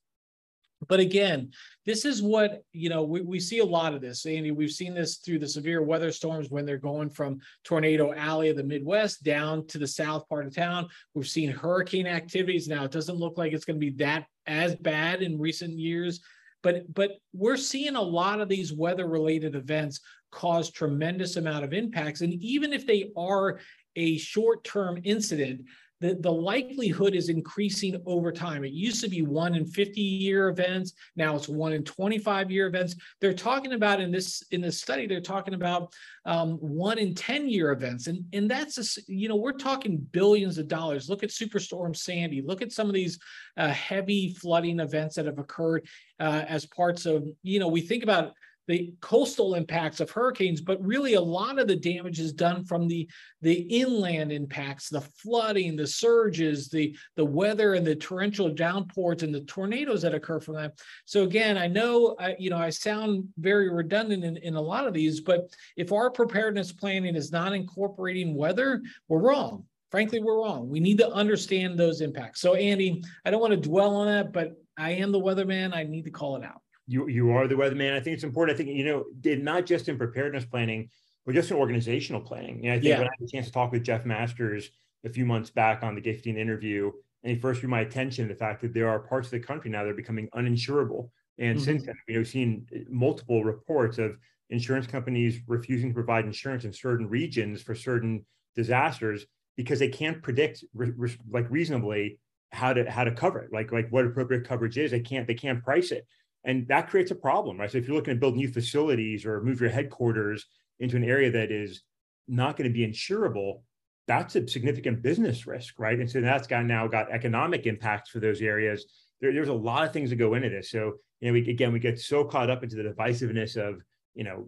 but 0.88 1.00
again, 1.00 1.52
this 1.86 2.06
is 2.06 2.22
what, 2.22 2.64
you 2.72 2.90
know, 2.90 3.04
we, 3.04 3.22
we 3.22 3.40
see 3.40 3.60
a 3.60 3.66
lot 3.66 3.94
of 3.94 4.02
this, 4.02 4.26
Andy. 4.26 4.52
We've 4.52 4.72
seen 4.72 4.94
this 4.94 5.18
through 5.18 5.40
the 5.40 5.48
severe 5.48 5.82
weather 5.82 6.12
storms 6.12 6.50
when 6.50 6.66
they're 6.66 6.78
going 6.78 7.10
from 7.10 7.40
Tornado 7.64 8.14
Alley 8.14 8.50
of 8.50 8.56
the 8.56 8.64
Midwest 8.64 9.24
down 9.24 9.68
to 9.68 9.78
the 9.78 9.88
south 9.88 10.28
part 10.30 10.46
of 10.46 10.56
town. 10.56 10.88
We've 11.14 11.28
seen 11.28 11.52
hurricane 11.52 12.08
activities. 12.08 12.68
Now, 12.68 12.86
it 12.86 12.92
doesn't 12.92 13.18
look 13.18 13.38
like 13.38 13.52
it's 13.52 13.66
going 13.66 13.80
to 13.80 13.86
be 13.86 14.04
that 14.04 14.26
as 14.48 14.76
bad 14.76 15.22
in 15.22 15.40
recent 15.40 15.74
years, 15.74 16.22
but 16.64 16.92
but 16.94 17.12
we're 17.34 17.58
seeing 17.58 17.96
a 17.96 18.02
lot 18.02 18.40
of 18.40 18.50
these 18.50 18.74
weather 18.74 19.08
related 19.08 19.56
events 19.56 20.00
cause 20.32 20.72
tremendous 20.72 21.36
amount 21.36 21.66
of 21.66 21.74
impacts 21.74 22.22
and 22.22 22.34
even 22.34 22.72
if 22.72 22.86
they 22.86 23.12
are 23.18 23.60
a 23.96 24.18
short 24.18 24.64
term 24.64 25.00
incident 25.04 25.62
the, 26.02 26.16
the 26.20 26.32
likelihood 26.32 27.14
is 27.14 27.30
increasing 27.30 28.02
over 28.06 28.32
time. 28.32 28.64
It 28.64 28.72
used 28.72 29.02
to 29.04 29.10
be 29.10 29.22
one 29.22 29.56
in 29.56 29.66
50 29.66 30.00
year 30.00 30.50
events. 30.50 30.94
Now 31.16 31.36
it's 31.36 31.50
one 31.50 31.74
in 31.74 31.84
25 31.84 32.50
year 32.52 32.68
events. 32.68 32.96
They're 33.20 33.34
talking 33.34 33.74
about 33.74 34.00
in 34.00 34.12
this 34.12 34.44
in 34.52 34.62
this 34.62 34.80
study, 34.80 35.08
they're 35.08 35.22
talking 35.22 35.54
about 35.54 35.94
um, 36.26 36.52
one 36.58 36.98
in 37.00 37.16
10 37.16 37.50
year 37.50 37.72
events. 37.72 38.08
And, 38.08 38.24
and 38.34 38.50
that's, 38.50 38.78
a, 38.78 39.02
you 39.12 39.28
know, 39.28 39.36
we're 39.36 39.52
talking 39.52 39.98
billions 39.98 40.58
of 40.58 40.68
dollars. 40.68 41.10
Look 41.10 41.24
at 41.24 41.30
Superstorm 41.30 41.96
Sandy. 41.96 42.42
Look 42.42 42.62
at 42.62 42.72
some 42.72 42.88
of 42.88 42.94
these 42.94 43.20
uh, 43.58 43.70
heavy 43.70 44.34
flooding 44.34 44.80
events 44.80 45.16
that 45.16 45.26
have 45.26 45.40
occurred 45.40 45.88
uh, 46.20 46.46
as 46.48 46.66
parts 46.66 47.06
of, 47.06 47.28
you 47.44 47.60
know, 47.60 47.68
we 47.68 47.82
think 47.82 48.04
about 48.04 48.34
the 48.70 48.94
coastal 49.02 49.56
impacts 49.56 50.00
of 50.00 50.12
hurricanes, 50.12 50.62
but 50.62 50.80
really 50.86 51.16
a 51.16 51.22
lot 51.22 51.58
of 51.58 51.68
the 51.68 51.76
damage 51.76 52.20
is 52.20 52.32
done 52.32 52.64
from 52.64 52.88
the, 52.88 53.10
the 53.42 53.62
inland 53.62 54.32
impacts, 54.32 54.90
the 54.90 55.02
flooding, 55.02 55.76
the 55.76 55.88
surges, 55.88 56.70
the, 56.70 56.96
the 57.16 57.26
weather 57.26 57.74
and 57.74 57.86
the 57.86 57.96
torrential 57.96 58.48
downpours 58.48 59.24
and 59.24 59.34
the 59.34 59.42
tornadoes 59.42 60.04
that 60.04 60.14
occur 60.14 60.40
from 60.40 60.54
that. 60.54 60.78
So 61.06 61.24
again, 61.24 61.58
I 61.58 61.66
know, 61.66 62.16
I, 62.20 62.36
you 62.38 62.52
know, 62.52 62.60
I 62.60 62.70
sound 62.70 63.28
very 63.40 63.74
redundant 63.74 64.24
in, 64.24 64.38
in 64.38 64.54
a 64.56 64.62
lot 64.62 64.86
of 64.86 64.94
these, 64.94 65.20
but 65.20 65.50
if 65.76 65.92
our 65.92 66.12
preparedness 66.12 66.72
planning 66.72 67.16
is 67.16 67.32
not 67.32 67.54
incorporating 67.54 68.36
weather, 68.36 68.84
we're 69.08 69.20
wrong 69.20 69.66
frankly, 69.92 70.20
we're 70.20 70.44
wrong. 70.44 70.70
We 70.70 70.80
need 70.80 71.00
to 71.00 71.12
understand 71.12 71.76
those 71.76 72.02
impacts. 72.02 72.42
So, 72.42 72.54
Andy, 72.54 73.04
I 73.26 73.32
don't 73.32 73.42
want 73.42 73.54
to 73.54 73.58
dwell 73.58 73.96
on 73.96 74.06
that, 74.06 74.32
but 74.32 74.52
I 74.78 74.92
am 74.92 75.12
the 75.12 75.20
weatherman. 75.20 75.74
I 75.74 75.82
need 75.82 76.04
to 76.04 76.12
call 76.12 76.36
it 76.36 76.44
out 76.44 76.62
you 76.90 77.08
you 77.08 77.32
are 77.32 77.48
the 77.48 77.56
weatherman. 77.56 77.94
I 77.94 78.00
think 78.00 78.16
it's 78.16 78.24
important. 78.24 78.56
I 78.56 78.58
think 78.58 78.76
you 78.76 78.84
know, 78.84 79.06
did 79.22 79.44
not 79.44 79.66
just 79.66 79.88
in 79.88 79.98
preparedness 79.98 80.46
planning, 80.46 80.90
but 81.26 81.36
just 81.36 81.52
in 81.52 81.58
organizational 81.58 82.22
planning. 82.22 82.64
You 82.64 82.70
know, 82.72 82.76
I 82.76 82.80
think 82.80 82.90
yeah. 82.90 82.98
when 82.98 83.08
I 83.08 83.12
had 83.20 83.28
a 83.28 83.32
chance 83.32 83.46
to 83.46 83.52
talk 83.52 83.72
with 83.72 83.84
Jeff 83.84 84.06
Masters 84.06 84.72
a 85.06 85.10
few 85.10 85.26
months 85.26 85.50
back 85.50 85.84
on 85.84 85.96
the 85.96 86.02
Gate 86.02 86.16
15 86.16 86.38
interview, 86.38 86.92
and 87.24 87.32
he 87.32 87.40
first 87.40 87.62
drew 87.62 87.70
my 87.70 87.82
attention 87.82 88.28
to 88.28 88.34
the 88.34 88.38
fact 88.38 88.62
that 88.62 88.74
there 88.74 88.90
are 88.90 89.00
parts 89.00 89.28
of 89.28 89.32
the 89.32 89.40
country 89.40 89.70
now 89.70 89.84
that 89.84 89.92
are 89.92 89.96
becoming 89.96 90.30
uninsurable. 90.36 91.10
And 91.38 91.58
mm-hmm. 91.58 91.64
since 91.64 91.86
then, 91.86 91.96
you 92.08 92.16
know, 92.16 92.20
we've 92.22 92.28
seen 92.28 92.66
multiple 92.90 93.44
reports 93.44 93.98
of 94.00 94.18
insurance 94.50 94.88
companies 94.88 95.40
refusing 95.48 95.90
to 95.90 95.94
provide 95.94 96.26
insurance 96.26 96.66
in 96.66 96.74
certain 96.74 97.08
regions 97.08 97.62
for 97.62 97.76
certain 97.76 98.26
disasters 98.56 99.26
because 99.56 99.78
they 99.78 99.90
can't 99.90 100.24
predict 100.24 100.64
re- 100.74 100.94
re- 100.98 101.18
like 101.30 101.46
reasonably 101.52 102.20
how 102.52 102.74
to 102.74 102.90
how 102.90 103.04
to 103.04 103.12
cover 103.12 103.40
it, 103.40 103.54
like 103.54 103.72
like 103.72 103.88
what 103.92 104.06
appropriate 104.06 104.48
coverage 104.48 104.78
is. 104.78 104.92
They 104.92 105.00
can't 105.00 105.28
they 105.28 105.36
can't 105.36 105.64
price 105.64 105.92
it. 105.92 106.08
And 106.46 106.68
that 106.70 106.90
creates 106.90 107.12
a 107.12 107.16
problem, 107.16 107.60
right? 107.60 107.70
So 107.70 107.78
if 107.78 107.88
you're 107.88 107.96
looking 107.96 108.14
to 108.14 108.20
build 108.20 108.36
new 108.36 108.48
facilities 108.48 109.26
or 109.26 109.42
move 109.42 109.60
your 109.60 109.70
headquarters 109.70 110.46
into 110.80 110.96
an 110.96 111.04
area 111.04 111.32
that 111.32 111.52
is 111.52 111.84
not 112.28 112.56
going 112.56 112.70
to 112.70 112.74
be 112.74 112.88
insurable, 112.88 113.62
that's 114.08 114.36
a 114.36 114.48
significant 114.48 115.02
business 115.02 115.46
risk, 115.46 115.78
right? 115.78 116.00
And 116.00 116.10
so 116.10 116.22
that's 116.22 116.48
got 116.48 116.66
now 116.66 116.88
got 116.88 117.12
economic 117.12 117.66
impacts 117.66 118.10
for 118.10 118.20
those 118.20 118.42
areas. 118.42 118.86
There, 119.22 119.34
there's 119.34 119.50
a 119.50 119.54
lot 119.54 119.86
of 119.86 119.94
things 119.94 120.10
that 120.10 120.16
go 120.16 120.34
into 120.34 120.50
this. 120.50 120.72
So, 120.72 120.94
you 121.20 121.28
know, 121.28 121.34
we, 121.34 121.50
again, 121.50 121.74
we 121.74 121.80
get 121.80 122.00
so 122.00 122.24
caught 122.24 122.50
up 122.50 122.64
into 122.64 122.76
the 122.76 122.84
divisiveness 122.84 123.58
of, 123.58 123.82
you 124.16 124.24
know, 124.24 124.48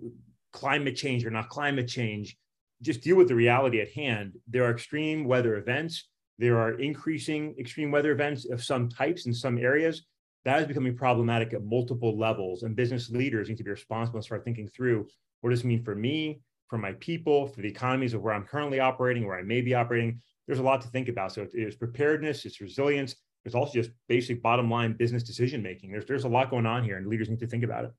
climate 0.54 0.96
change 0.96 1.26
or 1.26 1.30
not 1.30 1.50
climate 1.50 1.88
change. 1.88 2.38
Just 2.82 3.02
deal 3.02 3.18
with 3.18 3.28
the 3.28 3.36
reality 3.36 3.82
at 3.82 3.92
hand. 3.92 4.34
There 4.48 4.64
are 4.64 4.72
extreme 4.72 5.26
weather 5.26 5.58
events. 5.58 6.08
There 6.40 6.58
are 6.58 6.80
increasing 6.80 7.54
extreme 7.60 7.92
weather 7.92 8.12
events 8.12 8.50
of 8.50 8.64
some 8.64 8.90
types 8.90 9.28
in 9.28 9.34
some 9.34 9.58
areas 9.58 10.06
that 10.46 10.62
is 10.62 10.68
becoming 10.68 10.96
problematic 10.96 11.54
at 11.54 11.64
multiple 11.64 12.18
levels 12.18 12.64
and 12.64 12.76
business 12.76 13.10
leaders 13.10 13.50
need 13.50 13.58
to 13.58 13.64
be 13.64 13.72
responsible 13.72 14.18
and 14.18 14.26
start 14.26 14.44
thinking 14.44 14.68
through 14.68 15.08
what 15.42 15.50
does 15.50 15.62
it 15.62 15.68
mean 15.68 15.84
for 15.84 15.96
me 15.96 16.42
for 16.68 16.78
my 16.78 16.94
people 16.94 17.48
for 17.48 17.62
the 17.62 17.68
economies 17.68 18.14
of 18.14 18.22
where 18.22 18.34
i'm 18.34 18.46
currently 18.46 18.80
operating 18.80 19.26
where 19.26 19.38
i 19.38 19.44
may 19.44 19.62
be 19.62 19.74
operating. 19.74 20.22
There's 20.48 20.60
a 20.60 20.64
lot 20.64 20.82
to 20.82 20.90
think 20.90 21.08
about. 21.08 21.32
So 21.32 21.48
it's 21.54 21.76
preparedness 21.76 22.46
it's 22.46 22.62
resilience 22.62 23.16
there's 23.44 23.56
also 23.56 23.74
just 23.74 23.92
basic 24.08 24.42
bottom 24.42 24.70
line 24.70 24.94
business 24.94 25.24
decision 25.24 25.64
making. 25.64 25.92
There's, 25.92 26.06
there's 26.06 26.26
a 26.26 26.30
lot 26.30 26.52
going 26.52 26.68
on 26.68 26.84
here 26.84 26.98
and 26.98 27.08
leaders 27.08 27.30
need 27.30 27.40
to 27.40 27.48
think 27.48 27.64
about 27.64 27.86
it 27.86 27.92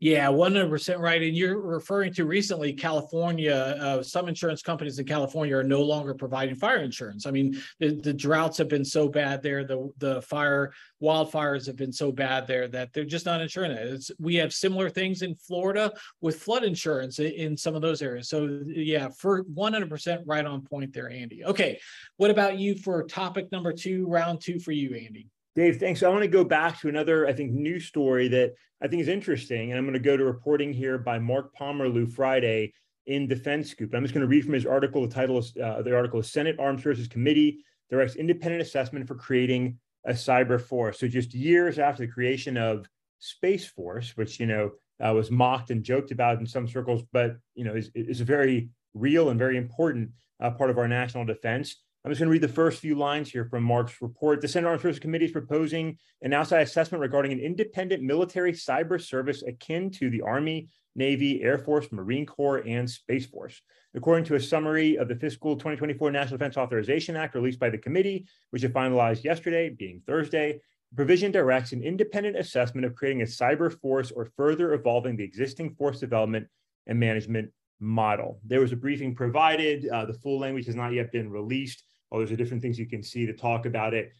yeah, 0.00 0.28
100% 0.28 0.98
right. 0.98 1.22
And 1.22 1.36
you're 1.36 1.60
referring 1.60 2.14
to 2.14 2.24
recently 2.24 2.72
California, 2.72 3.54
uh, 3.54 4.02
some 4.02 4.28
insurance 4.28 4.62
companies 4.62 4.98
in 4.98 5.04
California 5.04 5.54
are 5.54 5.62
no 5.62 5.82
longer 5.82 6.14
providing 6.14 6.56
fire 6.56 6.78
insurance. 6.78 7.26
I 7.26 7.30
mean, 7.30 7.60
the, 7.80 7.90
the 7.96 8.14
droughts 8.14 8.56
have 8.56 8.68
been 8.68 8.84
so 8.84 9.08
bad 9.08 9.42
there, 9.42 9.62
the, 9.62 9.92
the 9.98 10.22
fire 10.22 10.72
wildfires 11.02 11.66
have 11.66 11.76
been 11.76 11.92
so 11.92 12.10
bad 12.10 12.46
there 12.46 12.66
that 12.68 12.94
they're 12.94 13.04
just 13.04 13.26
not 13.26 13.42
insuring 13.42 13.72
it. 13.72 13.86
It's, 13.86 14.10
we 14.18 14.36
have 14.36 14.54
similar 14.54 14.88
things 14.88 15.20
in 15.20 15.34
Florida 15.34 15.92
with 16.22 16.40
flood 16.40 16.64
insurance 16.64 17.18
in, 17.18 17.32
in 17.32 17.56
some 17.56 17.74
of 17.74 17.82
those 17.82 18.00
areas. 18.00 18.30
So, 18.30 18.62
yeah, 18.66 19.08
for 19.10 19.44
100% 19.44 20.22
right 20.24 20.46
on 20.46 20.62
point 20.62 20.94
there, 20.94 21.10
Andy. 21.10 21.44
Okay, 21.44 21.78
what 22.16 22.30
about 22.30 22.58
you 22.58 22.74
for 22.74 23.02
topic 23.02 23.52
number 23.52 23.74
two, 23.74 24.06
round 24.06 24.40
two 24.40 24.58
for 24.58 24.72
you, 24.72 24.94
Andy? 24.94 25.28
Dave, 25.56 25.78
thanks. 25.78 26.02
I 26.02 26.08
want 26.08 26.22
to 26.22 26.28
go 26.28 26.44
back 26.44 26.80
to 26.80 26.88
another, 26.88 27.26
I 27.26 27.32
think, 27.32 27.52
news 27.52 27.86
story 27.86 28.28
that 28.28 28.52
I 28.82 28.88
think 28.88 29.02
is 29.02 29.08
interesting. 29.08 29.70
And 29.70 29.78
I'm 29.78 29.84
going 29.84 29.94
to 29.94 29.98
go 29.98 30.16
to 30.16 30.24
reporting 30.24 30.72
here 30.72 30.96
by 30.96 31.18
Mark 31.18 31.54
Pomerleau 31.56 32.10
Friday 32.10 32.72
in 33.06 33.26
Defense 33.26 33.70
Scoop. 33.70 33.94
I'm 33.94 34.02
just 34.02 34.14
going 34.14 34.22
to 34.22 34.28
read 34.28 34.44
from 34.44 34.54
his 34.54 34.66
article. 34.66 35.02
The 35.02 35.14
title 35.14 35.38
is 35.38 35.52
uh, 35.62 35.82
the 35.82 35.94
article 35.94 36.20
is 36.20 36.30
Senate 36.30 36.56
Armed 36.58 36.80
Services 36.80 37.08
Committee 37.08 37.64
directs 37.90 38.14
independent 38.14 38.62
assessment 38.62 39.08
for 39.08 39.16
creating 39.16 39.78
a 40.06 40.12
cyber 40.12 40.60
force. 40.60 41.00
So 41.00 41.08
just 41.08 41.34
years 41.34 41.78
after 41.78 42.06
the 42.06 42.12
creation 42.12 42.56
of 42.56 42.86
Space 43.18 43.66
Force, 43.66 44.16
which 44.16 44.38
you 44.38 44.46
know 44.46 44.70
uh, 45.04 45.12
was 45.12 45.30
mocked 45.30 45.70
and 45.70 45.82
joked 45.82 46.12
about 46.12 46.38
in 46.38 46.46
some 46.46 46.68
circles, 46.68 47.02
but 47.12 47.36
you 47.54 47.64
know 47.64 47.74
is, 47.74 47.90
is 47.94 48.20
a 48.20 48.24
very 48.24 48.70
real 48.94 49.30
and 49.30 49.38
very 49.38 49.56
important 49.56 50.10
uh, 50.40 50.50
part 50.50 50.70
of 50.70 50.78
our 50.78 50.88
national 50.88 51.24
defense. 51.24 51.76
I'm 52.02 52.10
just 52.10 52.18
going 52.18 52.28
to 52.28 52.32
read 52.32 52.42
the 52.42 52.48
first 52.48 52.80
few 52.80 52.94
lines 52.94 53.30
here 53.30 53.44
from 53.44 53.62
Mark's 53.62 54.00
report. 54.00 54.40
The 54.40 54.48
Senate 54.48 54.68
Armed 54.68 54.80
Services 54.80 55.00
Committee 55.00 55.26
is 55.26 55.32
proposing 55.32 55.98
an 56.22 56.32
outside 56.32 56.62
assessment 56.62 57.02
regarding 57.02 57.30
an 57.30 57.40
independent 57.40 58.02
military 58.02 58.54
cyber 58.54 58.98
service 58.98 59.42
akin 59.42 59.90
to 59.92 60.08
the 60.08 60.22
Army, 60.22 60.70
Navy, 60.96 61.42
Air 61.42 61.58
Force, 61.58 61.92
Marine 61.92 62.24
Corps, 62.24 62.66
and 62.66 62.88
Space 62.88 63.26
Force. 63.26 63.60
According 63.94 64.24
to 64.26 64.36
a 64.36 64.40
summary 64.40 64.96
of 64.96 65.08
the 65.08 65.14
fiscal 65.14 65.56
2024 65.56 66.10
National 66.10 66.38
Defense 66.38 66.56
Authorization 66.56 67.16
Act 67.16 67.34
released 67.34 67.60
by 67.60 67.68
the 67.68 67.76
committee, 67.76 68.26
which 68.48 68.64
it 68.64 68.72
finalized 68.72 69.22
yesterday, 69.22 69.68
being 69.68 70.00
Thursday, 70.06 70.58
the 70.90 70.96
provision 70.96 71.30
directs 71.30 71.72
an 71.72 71.82
independent 71.82 72.38
assessment 72.38 72.86
of 72.86 72.94
creating 72.94 73.20
a 73.20 73.26
cyber 73.26 73.78
force 73.78 74.10
or 74.10 74.30
further 74.38 74.72
evolving 74.72 75.16
the 75.16 75.24
existing 75.24 75.74
force 75.74 76.00
development 76.00 76.46
and 76.86 76.98
management 76.98 77.50
model. 77.80 78.40
There 78.44 78.60
was 78.60 78.72
a 78.72 78.76
briefing 78.76 79.14
provided. 79.14 79.88
Uh, 79.88 80.04
the 80.04 80.14
full 80.14 80.38
language 80.38 80.66
has 80.66 80.76
not 80.76 80.92
yet 80.92 81.10
been 81.10 81.30
released. 81.30 81.82
Oh, 82.12 82.18
there's 82.18 82.30
a 82.30 82.36
different 82.36 82.62
things 82.62 82.78
you 82.78 82.86
can 82.86 83.02
see 83.02 83.26
to 83.26 83.32
talk 83.32 83.66
about 83.66 83.94
it. 83.94 84.12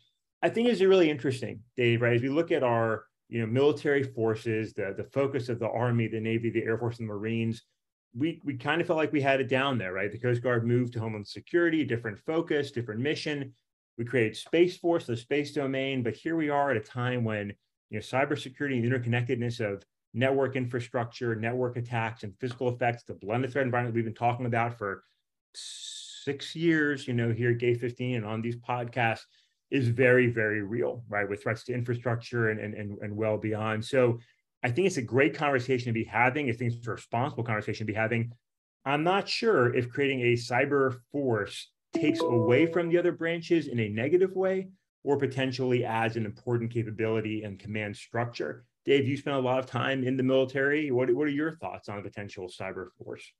I 0.43 0.49
think 0.49 0.69
it's 0.69 0.81
really 0.81 1.11
interesting, 1.11 1.61
Dave, 1.77 2.01
right? 2.01 2.15
As 2.15 2.23
we 2.23 2.31
look 2.31 2.51
at 2.51 2.63
our 2.63 3.05
you 3.29 3.41
know 3.41 3.47
military 3.47 4.03
forces, 4.03 4.73
the 4.73 4.95
the 4.97 5.05
focus 5.05 5.49
of 5.49 5.59
the 5.59 5.69
Army, 5.69 6.09
the 6.09 6.21
Navy, 6.21 6.51
the 6.51 6.65
Air 6.65 6.79
Force, 6.79 6.99
and 6.99 7.09
the 7.09 7.15
Marines, 7.15 7.63
we 8.15 8.41
we 8.45 8.57
kind 8.57 8.81
of 8.81 8.87
felt 8.87 8.97
like 8.97 9.13
we 9.13 9.21
had 9.21 9.41
it 9.41 9.49
down 9.49 9.77
there, 9.79 9.93
right? 9.93 10.11
The 10.11 10.19
Coast 10.19 10.43
Guard 10.43 10.67
moved 10.67 10.95
to 10.95 11.01
Homeland 11.01 11.27
Security, 11.27 11.85
different 11.85 12.19
focus, 12.19 12.71
different 12.71 13.01
mission. 13.01 13.53
We 13.99 14.05
created 14.05 14.37
Space 14.37 14.79
Force, 14.79 15.07
the 15.07 15.17
space 15.17 15.53
domain, 15.53 16.03
but 16.03 16.15
here 16.15 16.37
we 16.37 16.49
are 16.49 16.71
at 16.71 16.77
a 16.77 16.81
time 16.81 17.23
when 17.23 17.53
you 17.91 17.99
know 17.99 18.01
cybersecurity 18.01 18.79
and 18.79 18.85
interconnectedness 18.91 19.61
of 19.61 19.85
network 20.13 20.57
infrastructure, 20.57 21.35
network 21.35 21.77
attacks, 21.77 22.23
and 22.23 22.35
physical 22.39 22.69
effects, 22.69 23.05
the 23.05 23.15
blended 23.15 23.53
threat 23.53 23.65
environment 23.65 23.95
we've 23.95 24.05
been 24.05 24.15
talking 24.15 24.47
about 24.47 24.77
for 24.77 25.03
six 25.55 26.55
years, 26.55 27.07
you 27.07 27.15
know, 27.15 27.33
here 27.33 27.51
at 27.51 27.59
Gate 27.59 27.81
15 27.81 28.17
and 28.17 28.27
on 28.27 28.43
these 28.43 28.57
podcasts 28.57 29.23
is 29.71 29.89
very, 29.89 30.27
very 30.27 30.63
real, 30.63 31.05
right? 31.09 31.29
With 31.29 31.43
threats 31.43 31.65
to 31.65 31.73
infrastructure 31.73 32.51
and, 32.51 32.61
and, 32.61 32.75
and, 32.75 32.99
and 32.99 33.17
well 33.17 33.39
beyond. 33.39 33.85
So 33.85 34.19
I 34.63 34.71
think 34.71 34.87
it's 34.87 34.97
a 34.97 35.03
great 35.03 35.35
conversation 35.35 35.87
to 35.87 35.93
be 35.93 36.05
having. 36.05 36.51
I 36.51 36.53
think 36.53 36.73
it's 36.73 36.87
a 36.87 36.91
responsible 36.91 37.45
conversation 37.45 37.87
to 37.87 37.93
be 37.93 37.97
having. 37.97 38.33
I'm 38.85 39.05
not 39.05 39.29
sure 39.29 39.75
if 39.75 39.91
creating 39.91 40.21
a 40.23 40.33
cyber 40.33 40.97
force 41.13 41.71
takes 41.95 42.21
away 42.21 42.67
from 42.67 42.89
the 42.89 42.99
other 42.99 43.13
branches 43.13 43.69
in 43.69 43.79
a 43.81 43.89
negative 43.89 44.35
way 44.35 44.69
or 45.03 45.19
potentially 45.19 45.85
adds 45.85 46.17
an 46.17 46.27
important 46.27 46.71
capability 46.71 47.43
and 47.43 47.59
command 47.59 47.97
structure. 47.97 48.65
Dave, 48.85 49.07
you 49.07 49.17
spent 49.17 49.37
a 49.37 49.41
lot 49.41 49.59
of 49.59 49.67
time 49.67 50.05
in 50.05 50.17
the 50.17 50.23
military. 50.23 50.91
What, 50.91 51.13
what 51.15 51.27
are 51.27 51.31
your 51.31 51.57
thoughts 51.57 51.89
on 51.89 51.99
a 51.99 52.03
potential 52.03 52.49
cyber 52.49 52.89
force? 53.03 53.31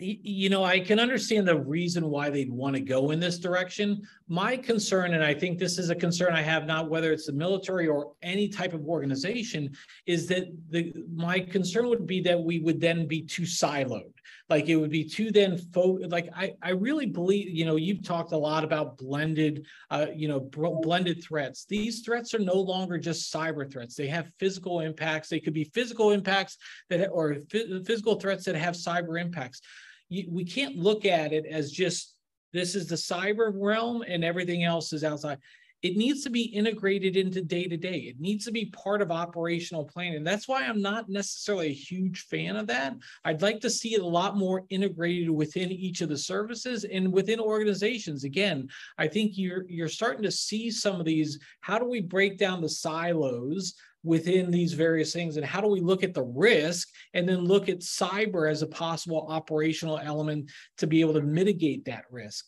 you 0.00 0.48
know, 0.48 0.62
I 0.62 0.78
can 0.78 1.00
understand 1.00 1.48
the 1.48 1.58
reason 1.58 2.08
why 2.08 2.30
they'd 2.30 2.52
want 2.52 2.76
to 2.76 2.80
go 2.80 3.10
in 3.10 3.18
this 3.18 3.38
direction. 3.38 4.02
My 4.28 4.56
concern, 4.56 5.14
and 5.14 5.24
I 5.24 5.34
think 5.34 5.58
this 5.58 5.76
is 5.76 5.90
a 5.90 5.94
concern 5.94 6.34
I 6.34 6.42
have, 6.42 6.66
not 6.66 6.88
whether 6.88 7.12
it's 7.12 7.26
the 7.26 7.32
military 7.32 7.88
or 7.88 8.12
any 8.22 8.48
type 8.48 8.74
of 8.74 8.86
organization, 8.86 9.74
is 10.06 10.28
that 10.28 10.44
the 10.70 10.94
my 11.12 11.40
concern 11.40 11.88
would 11.88 12.06
be 12.06 12.20
that 12.20 12.40
we 12.40 12.60
would 12.60 12.80
then 12.80 13.08
be 13.08 13.22
too 13.22 13.42
siloed. 13.42 14.12
Like 14.48 14.68
it 14.68 14.76
would 14.76 14.90
be 14.90 15.04
too 15.04 15.30
then 15.30 15.58
fo- 15.58 15.98
like 16.08 16.28
I 16.34 16.54
I 16.62 16.70
really 16.70 17.06
believe 17.06 17.50
you 17.50 17.64
know 17.64 17.76
you've 17.76 18.02
talked 18.02 18.32
a 18.32 18.38
lot 18.38 18.64
about 18.64 18.96
blended 18.98 19.66
uh 19.90 20.06
you 20.14 20.28
know 20.28 20.40
blended 20.40 21.22
threats. 21.22 21.64
These 21.66 22.00
threats 22.00 22.34
are 22.34 22.38
no 22.38 22.54
longer 22.54 22.98
just 22.98 23.32
cyber 23.32 23.70
threats. 23.70 23.94
They 23.94 24.08
have 24.08 24.30
physical 24.38 24.80
impacts. 24.80 25.28
They 25.28 25.40
could 25.40 25.54
be 25.54 25.64
physical 25.64 26.12
impacts 26.12 26.56
that 26.90 27.08
or 27.08 27.36
physical 27.50 28.18
threats 28.18 28.44
that 28.44 28.54
have 28.56 28.74
cyber 28.74 29.20
impacts 29.20 29.60
you, 30.08 30.26
we 30.30 30.44
can't 30.44 30.76
look 30.76 31.04
at 31.04 31.32
it 31.32 31.46
as 31.46 31.70
just 31.70 32.14
this 32.52 32.74
is 32.74 32.86
the 32.86 32.94
cyber 32.94 33.52
realm 33.54 34.02
and 34.06 34.24
everything 34.24 34.64
else 34.64 34.92
is 34.92 35.04
outside. 35.04 35.38
It 35.82 35.96
needs 35.96 36.24
to 36.24 36.30
be 36.30 36.42
integrated 36.42 37.16
into 37.16 37.40
day 37.40 37.68
to 37.68 37.76
day. 37.76 37.98
It 37.98 38.18
needs 38.18 38.44
to 38.46 38.50
be 38.50 38.66
part 38.66 39.00
of 39.00 39.12
operational 39.12 39.84
planning. 39.84 40.24
That's 40.24 40.48
why 40.48 40.64
I'm 40.64 40.82
not 40.82 41.08
necessarily 41.08 41.68
a 41.68 41.74
huge 41.74 42.22
fan 42.26 42.56
of 42.56 42.66
that. 42.66 42.96
I'd 43.24 43.42
like 43.42 43.60
to 43.60 43.70
see 43.70 43.94
it 43.94 44.02
a 44.02 44.06
lot 44.06 44.36
more 44.36 44.64
integrated 44.70 45.30
within 45.30 45.70
each 45.70 46.00
of 46.00 46.08
the 46.08 46.18
services 46.18 46.84
and 46.84 47.12
within 47.12 47.38
organizations. 47.38 48.24
Again, 48.24 48.68
I 48.98 49.06
think 49.06 49.32
you're 49.36 49.64
you're 49.68 49.88
starting 49.88 50.24
to 50.24 50.32
see 50.32 50.70
some 50.70 50.98
of 50.98 51.06
these. 51.06 51.38
How 51.60 51.78
do 51.78 51.84
we 51.84 52.00
break 52.00 52.38
down 52.38 52.60
the 52.60 52.68
silos 52.68 53.74
within 54.04 54.50
these 54.50 54.72
various 54.74 55.12
things 55.12 55.36
and 55.36 55.44
how 55.44 55.60
do 55.60 55.66
we 55.66 55.80
look 55.80 56.04
at 56.04 56.14
the 56.14 56.22
risk 56.22 56.88
and 57.14 57.28
then 57.28 57.40
look 57.40 57.68
at 57.68 57.80
cyber 57.80 58.50
as 58.50 58.62
a 58.62 58.66
possible 58.66 59.26
operational 59.28 59.98
element 59.98 60.50
to 60.76 60.86
be 60.86 61.00
able 61.00 61.12
to 61.12 61.20
mitigate 61.20 61.84
that 61.84 62.04
risk 62.10 62.46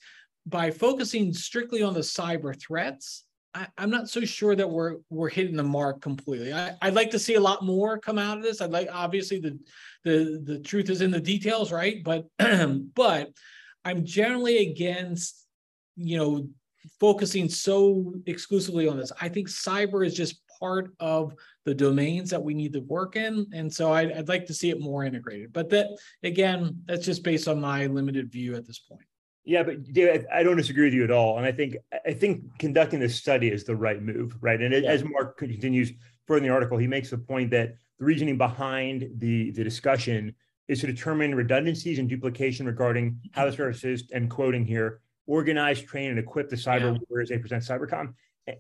by 0.51 0.71
focusing 0.71 1.33
strictly 1.33 1.83
on 1.83 1.95
the 1.95 2.01
cyber 2.01 2.59
threats 2.61 3.25
I, 3.55 3.67
am 3.79 3.91
not 3.91 4.09
so 4.09 4.21
sure 4.25 4.55
that 4.55 4.71
we're 4.71 4.97
we're 5.09 5.29
hitting 5.29 5.57
the 5.57 5.63
mark 5.63 6.01
completely. 6.01 6.53
I, 6.53 6.77
would 6.85 6.95
like 6.95 7.11
to 7.11 7.19
see 7.19 7.35
a 7.35 7.41
lot 7.41 7.65
more 7.65 7.99
come 7.99 8.19
out 8.19 8.39
of 8.39 8.45
this. 8.45 8.61
I'd 8.61 8.71
like 8.71 8.89
obviously 8.93 9.41
the 9.41 9.59
the 10.05 10.41
the 10.45 10.59
truth 10.61 10.89
is 10.91 11.01
in 11.01 11.11
the 11.11 11.21
details, 11.21 11.73
right? 11.73 12.03
But 12.05 12.27
but 12.95 13.31
I'm 13.85 14.05
generally 14.05 14.59
against 14.71 15.47
you 15.97 16.17
know 16.17 16.49
focusing 17.01 17.49
so 17.49 18.15
exclusively 18.27 18.89
on 18.89 18.97
this. 18.97 19.13
I 19.21 19.29
think 19.29 19.49
cyber 19.49 20.07
is 20.07 20.15
just 20.15 20.41
part 20.61 20.93
of 21.01 21.35
the 21.65 21.75
domains 21.75 22.31
that 22.31 22.43
we 22.43 22.55
need 22.55 22.73
to 22.75 22.81
work 22.81 23.17
in. 23.17 23.47
And 23.53 23.73
so 23.73 23.93
I'd, 23.93 24.13
I'd 24.13 24.29
like 24.29 24.47
to 24.47 24.55
see 24.55 24.71
it 24.71 24.81
more 24.81 25.05
integrated. 25.05 25.53
But 25.53 25.71
that, 25.71 25.89
again, 26.23 26.83
that's 26.87 27.05
just 27.05 27.23
based 27.23 27.49
on 27.49 27.61
my 27.61 27.87
limited 27.87 28.31
view 28.31 28.55
at 28.57 28.67
this 28.67 28.79
point. 28.79 29.05
Yeah, 29.45 29.63
but 29.63 29.83
David, 29.93 30.27
I 30.33 30.43
don't 30.43 30.57
disagree 30.57 30.85
with 30.85 30.95
you 30.95 31.05
at 31.05 31.11
all. 31.11 31.39
And 31.39 31.47
I 31.47 31.53
think 31.53 31.77
I 32.07 32.13
think 32.13 32.43
conducting 32.59 33.01
this 33.01 33.17
study 33.17 33.49
is 33.49 33.65
the 33.65 33.75
right 33.75 34.03
move, 34.03 34.37
right? 34.41 34.61
And 34.61 34.75
it, 34.75 34.85
yeah. 34.85 34.91
as 34.91 35.03
Mark 35.03 35.39
continues 35.39 35.93
further 36.27 36.39
in 36.39 36.45
the 36.45 36.51
article, 36.51 36.79
he 36.79 36.87
makes 36.87 37.11
the 37.11 37.19
point 37.19 37.51
that 37.51 37.75
the 37.99 38.05
reasoning 38.05 38.39
behind 38.39 39.09
the, 39.17 39.51
the 39.53 39.65
discussion 39.65 40.35
is 40.69 40.81
to 40.81 40.87
determine 40.87 41.35
redundancies 41.35 41.99
and 41.99 42.09
duplication 42.09 42.67
regarding 42.67 43.13
mm-hmm. 43.13 43.29
how 43.33 43.47
the 43.47 43.53
services, 43.53 44.05
and 44.13 44.31
quoting 44.31 44.65
here, 44.65 45.01
organize, 45.27 45.81
train, 45.83 46.11
and 46.11 46.19
equip 46.19 46.49
the 46.49 46.57
cyber 46.57 46.93
yeah. 46.93 46.99
warriors 47.09 47.31
they 47.31 47.39
present 47.39 47.65
cybercom. 47.65 48.15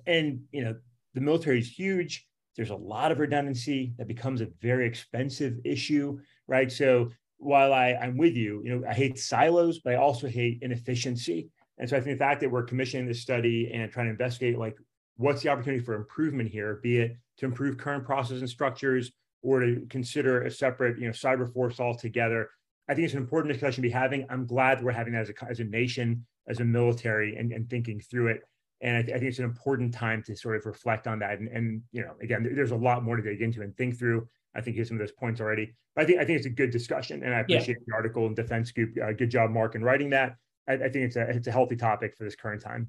And 0.06 0.40
you 0.50 0.64
know, 0.64 0.74
the 1.14 1.20
military 1.20 1.58
is 1.58 1.70
huge. 1.70 2.26
There's 2.56 2.70
a 2.70 2.76
lot 2.76 3.12
of 3.12 3.18
redundancy 3.18 3.94
that 3.98 4.08
becomes 4.08 4.40
a 4.40 4.48
very 4.60 4.86
expensive 4.86 5.58
issue, 5.64 6.18
right? 6.48 6.70
So 6.70 7.10
while 7.40 7.72
I, 7.72 7.94
I'm 7.94 8.16
with 8.16 8.36
you, 8.36 8.62
you 8.64 8.78
know, 8.78 8.86
I 8.86 8.92
hate 8.92 9.18
silos, 9.18 9.80
but 9.80 9.94
I 9.94 9.96
also 9.96 10.28
hate 10.28 10.58
inefficiency. 10.62 11.48
And 11.78 11.88
so 11.88 11.96
I 11.96 12.00
think 12.00 12.18
the 12.18 12.24
fact 12.24 12.42
that 12.42 12.50
we're 12.50 12.64
commissioning 12.64 13.06
this 13.06 13.22
study 13.22 13.70
and 13.72 13.90
trying 13.90 14.06
to 14.06 14.10
investigate 14.10 14.58
like 14.58 14.76
what's 15.16 15.42
the 15.42 15.48
opportunity 15.48 15.82
for 15.82 15.94
improvement 15.94 16.50
here, 16.50 16.80
be 16.82 16.98
it 16.98 17.16
to 17.38 17.46
improve 17.46 17.78
current 17.78 18.04
processes 18.04 18.42
and 18.42 18.50
structures 18.50 19.10
or 19.42 19.60
to 19.60 19.86
consider 19.88 20.42
a 20.42 20.50
separate, 20.50 20.98
you 20.98 21.06
know, 21.06 21.12
cyber 21.12 21.50
force 21.50 21.80
altogether. 21.80 22.50
I 22.88 22.94
think 22.94 23.06
it's 23.06 23.14
an 23.14 23.20
important 23.20 23.54
discussion 23.54 23.82
to 23.82 23.88
be 23.88 23.92
having. 23.92 24.26
I'm 24.28 24.46
glad 24.46 24.84
we're 24.84 24.92
having 24.92 25.14
that 25.14 25.22
as 25.22 25.30
a, 25.30 25.44
as 25.48 25.60
a 25.60 25.64
nation, 25.64 26.26
as 26.46 26.60
a 26.60 26.64
military, 26.64 27.36
and, 27.36 27.52
and 27.52 27.70
thinking 27.70 28.00
through 28.00 28.28
it 28.28 28.42
and 28.80 28.96
I, 28.96 29.02
th- 29.02 29.14
I, 29.14 29.18
think 29.18 29.28
it's 29.28 29.38
an 29.38 29.44
important 29.44 29.92
time 29.92 30.22
to 30.26 30.34
sort 30.34 30.56
of 30.56 30.64
reflect 30.64 31.06
on 31.06 31.18
that. 31.18 31.38
And, 31.38 31.48
and 31.48 31.82
you 31.92 32.02
know, 32.02 32.14
again, 32.22 32.48
there's 32.54 32.70
a 32.70 32.76
lot 32.76 33.04
more 33.04 33.16
to 33.16 33.22
dig 33.22 33.42
into 33.42 33.62
and 33.62 33.76
think 33.76 33.98
through. 33.98 34.26
I 34.54 34.60
think 34.60 34.76
here's 34.76 34.88
some 34.88 34.96
of 34.96 35.00
those 35.00 35.12
points 35.12 35.40
already. 35.40 35.74
But 35.94 36.02
I 36.02 36.06
think 36.06 36.20
I 36.20 36.24
think 36.24 36.38
it's 36.38 36.46
a 36.46 36.50
good 36.50 36.70
discussion, 36.70 37.22
and 37.22 37.34
I 37.34 37.40
appreciate 37.40 37.78
yeah. 37.80 37.84
the 37.86 37.94
article 37.94 38.26
in 38.26 38.34
Defense 38.34 38.68
Scoop. 38.70 38.94
Uh, 39.02 39.12
good 39.12 39.30
job, 39.30 39.50
Mark, 39.50 39.74
in 39.74 39.82
writing 39.82 40.10
that. 40.10 40.36
I, 40.68 40.74
I, 40.74 40.88
think 40.88 41.06
it's 41.06 41.16
a 41.16 41.28
it's 41.28 41.46
a 41.46 41.52
healthy 41.52 41.76
topic 41.76 42.16
for 42.16 42.24
this 42.24 42.36
current 42.36 42.62
time. 42.62 42.88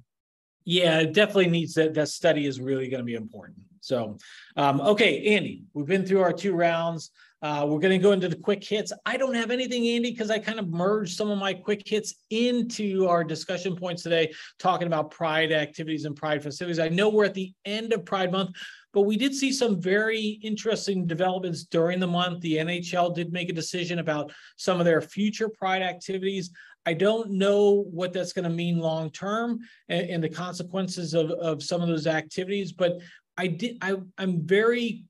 Yeah, 0.65 0.99
it 0.99 1.13
definitely 1.13 1.49
needs 1.49 1.73
that. 1.75 1.93
That 1.93 2.09
study 2.09 2.45
is 2.45 2.59
really 2.59 2.87
going 2.87 2.99
to 2.99 3.05
be 3.05 3.15
important. 3.15 3.57
So, 3.81 4.17
um, 4.57 4.79
okay, 4.81 5.35
Andy, 5.35 5.63
we've 5.73 5.87
been 5.87 6.05
through 6.05 6.21
our 6.21 6.33
two 6.33 6.53
rounds. 6.53 7.11
Uh, 7.41 7.65
we're 7.67 7.79
going 7.79 7.99
to 7.99 8.03
go 8.03 8.11
into 8.11 8.29
the 8.29 8.35
quick 8.35 8.63
hits. 8.63 8.93
I 9.03 9.17
don't 9.17 9.33
have 9.33 9.49
anything, 9.49 9.87
Andy, 9.87 10.11
because 10.11 10.29
I 10.29 10.37
kind 10.37 10.59
of 10.59 10.69
merged 10.69 11.17
some 11.17 11.31
of 11.31 11.39
my 11.39 11.55
quick 11.55 11.87
hits 11.87 12.13
into 12.29 13.07
our 13.07 13.23
discussion 13.23 13.75
points 13.75 14.03
today, 14.03 14.31
talking 14.59 14.85
about 14.85 15.09
Pride 15.09 15.51
activities 15.51 16.05
and 16.05 16.15
Pride 16.15 16.43
facilities. 16.43 16.77
I 16.77 16.89
know 16.89 17.09
we're 17.09 17.25
at 17.25 17.33
the 17.33 17.51
end 17.65 17.93
of 17.93 18.05
Pride 18.05 18.31
Month, 18.31 18.51
but 18.93 19.01
we 19.01 19.17
did 19.17 19.33
see 19.33 19.51
some 19.51 19.81
very 19.81 20.39
interesting 20.43 21.07
developments 21.07 21.63
during 21.63 21.99
the 21.99 22.05
month. 22.05 22.41
The 22.41 22.57
NHL 22.57 23.15
did 23.15 23.33
make 23.33 23.49
a 23.49 23.53
decision 23.53 23.97
about 23.97 24.31
some 24.57 24.79
of 24.79 24.85
their 24.85 25.01
future 25.01 25.49
Pride 25.49 25.81
activities. 25.81 26.51
I 26.85 26.93
don't 26.93 27.31
know 27.31 27.85
what 27.91 28.13
that's 28.13 28.33
going 28.33 28.43
to 28.43 28.49
mean 28.49 28.79
long 28.79 29.11
term 29.11 29.59
and, 29.87 30.09
and, 30.09 30.23
the 30.23 30.29
consequences 30.29 31.13
of, 31.13 31.29
of 31.31 31.61
some 31.61 31.81
of 31.81 31.87
those 31.87 32.07
activities, 32.07 32.71
but 32.71 32.99
I 33.37 33.47
did 33.47 33.77
I, 33.81 33.97
I'm 34.17 34.45
very 34.45 35.05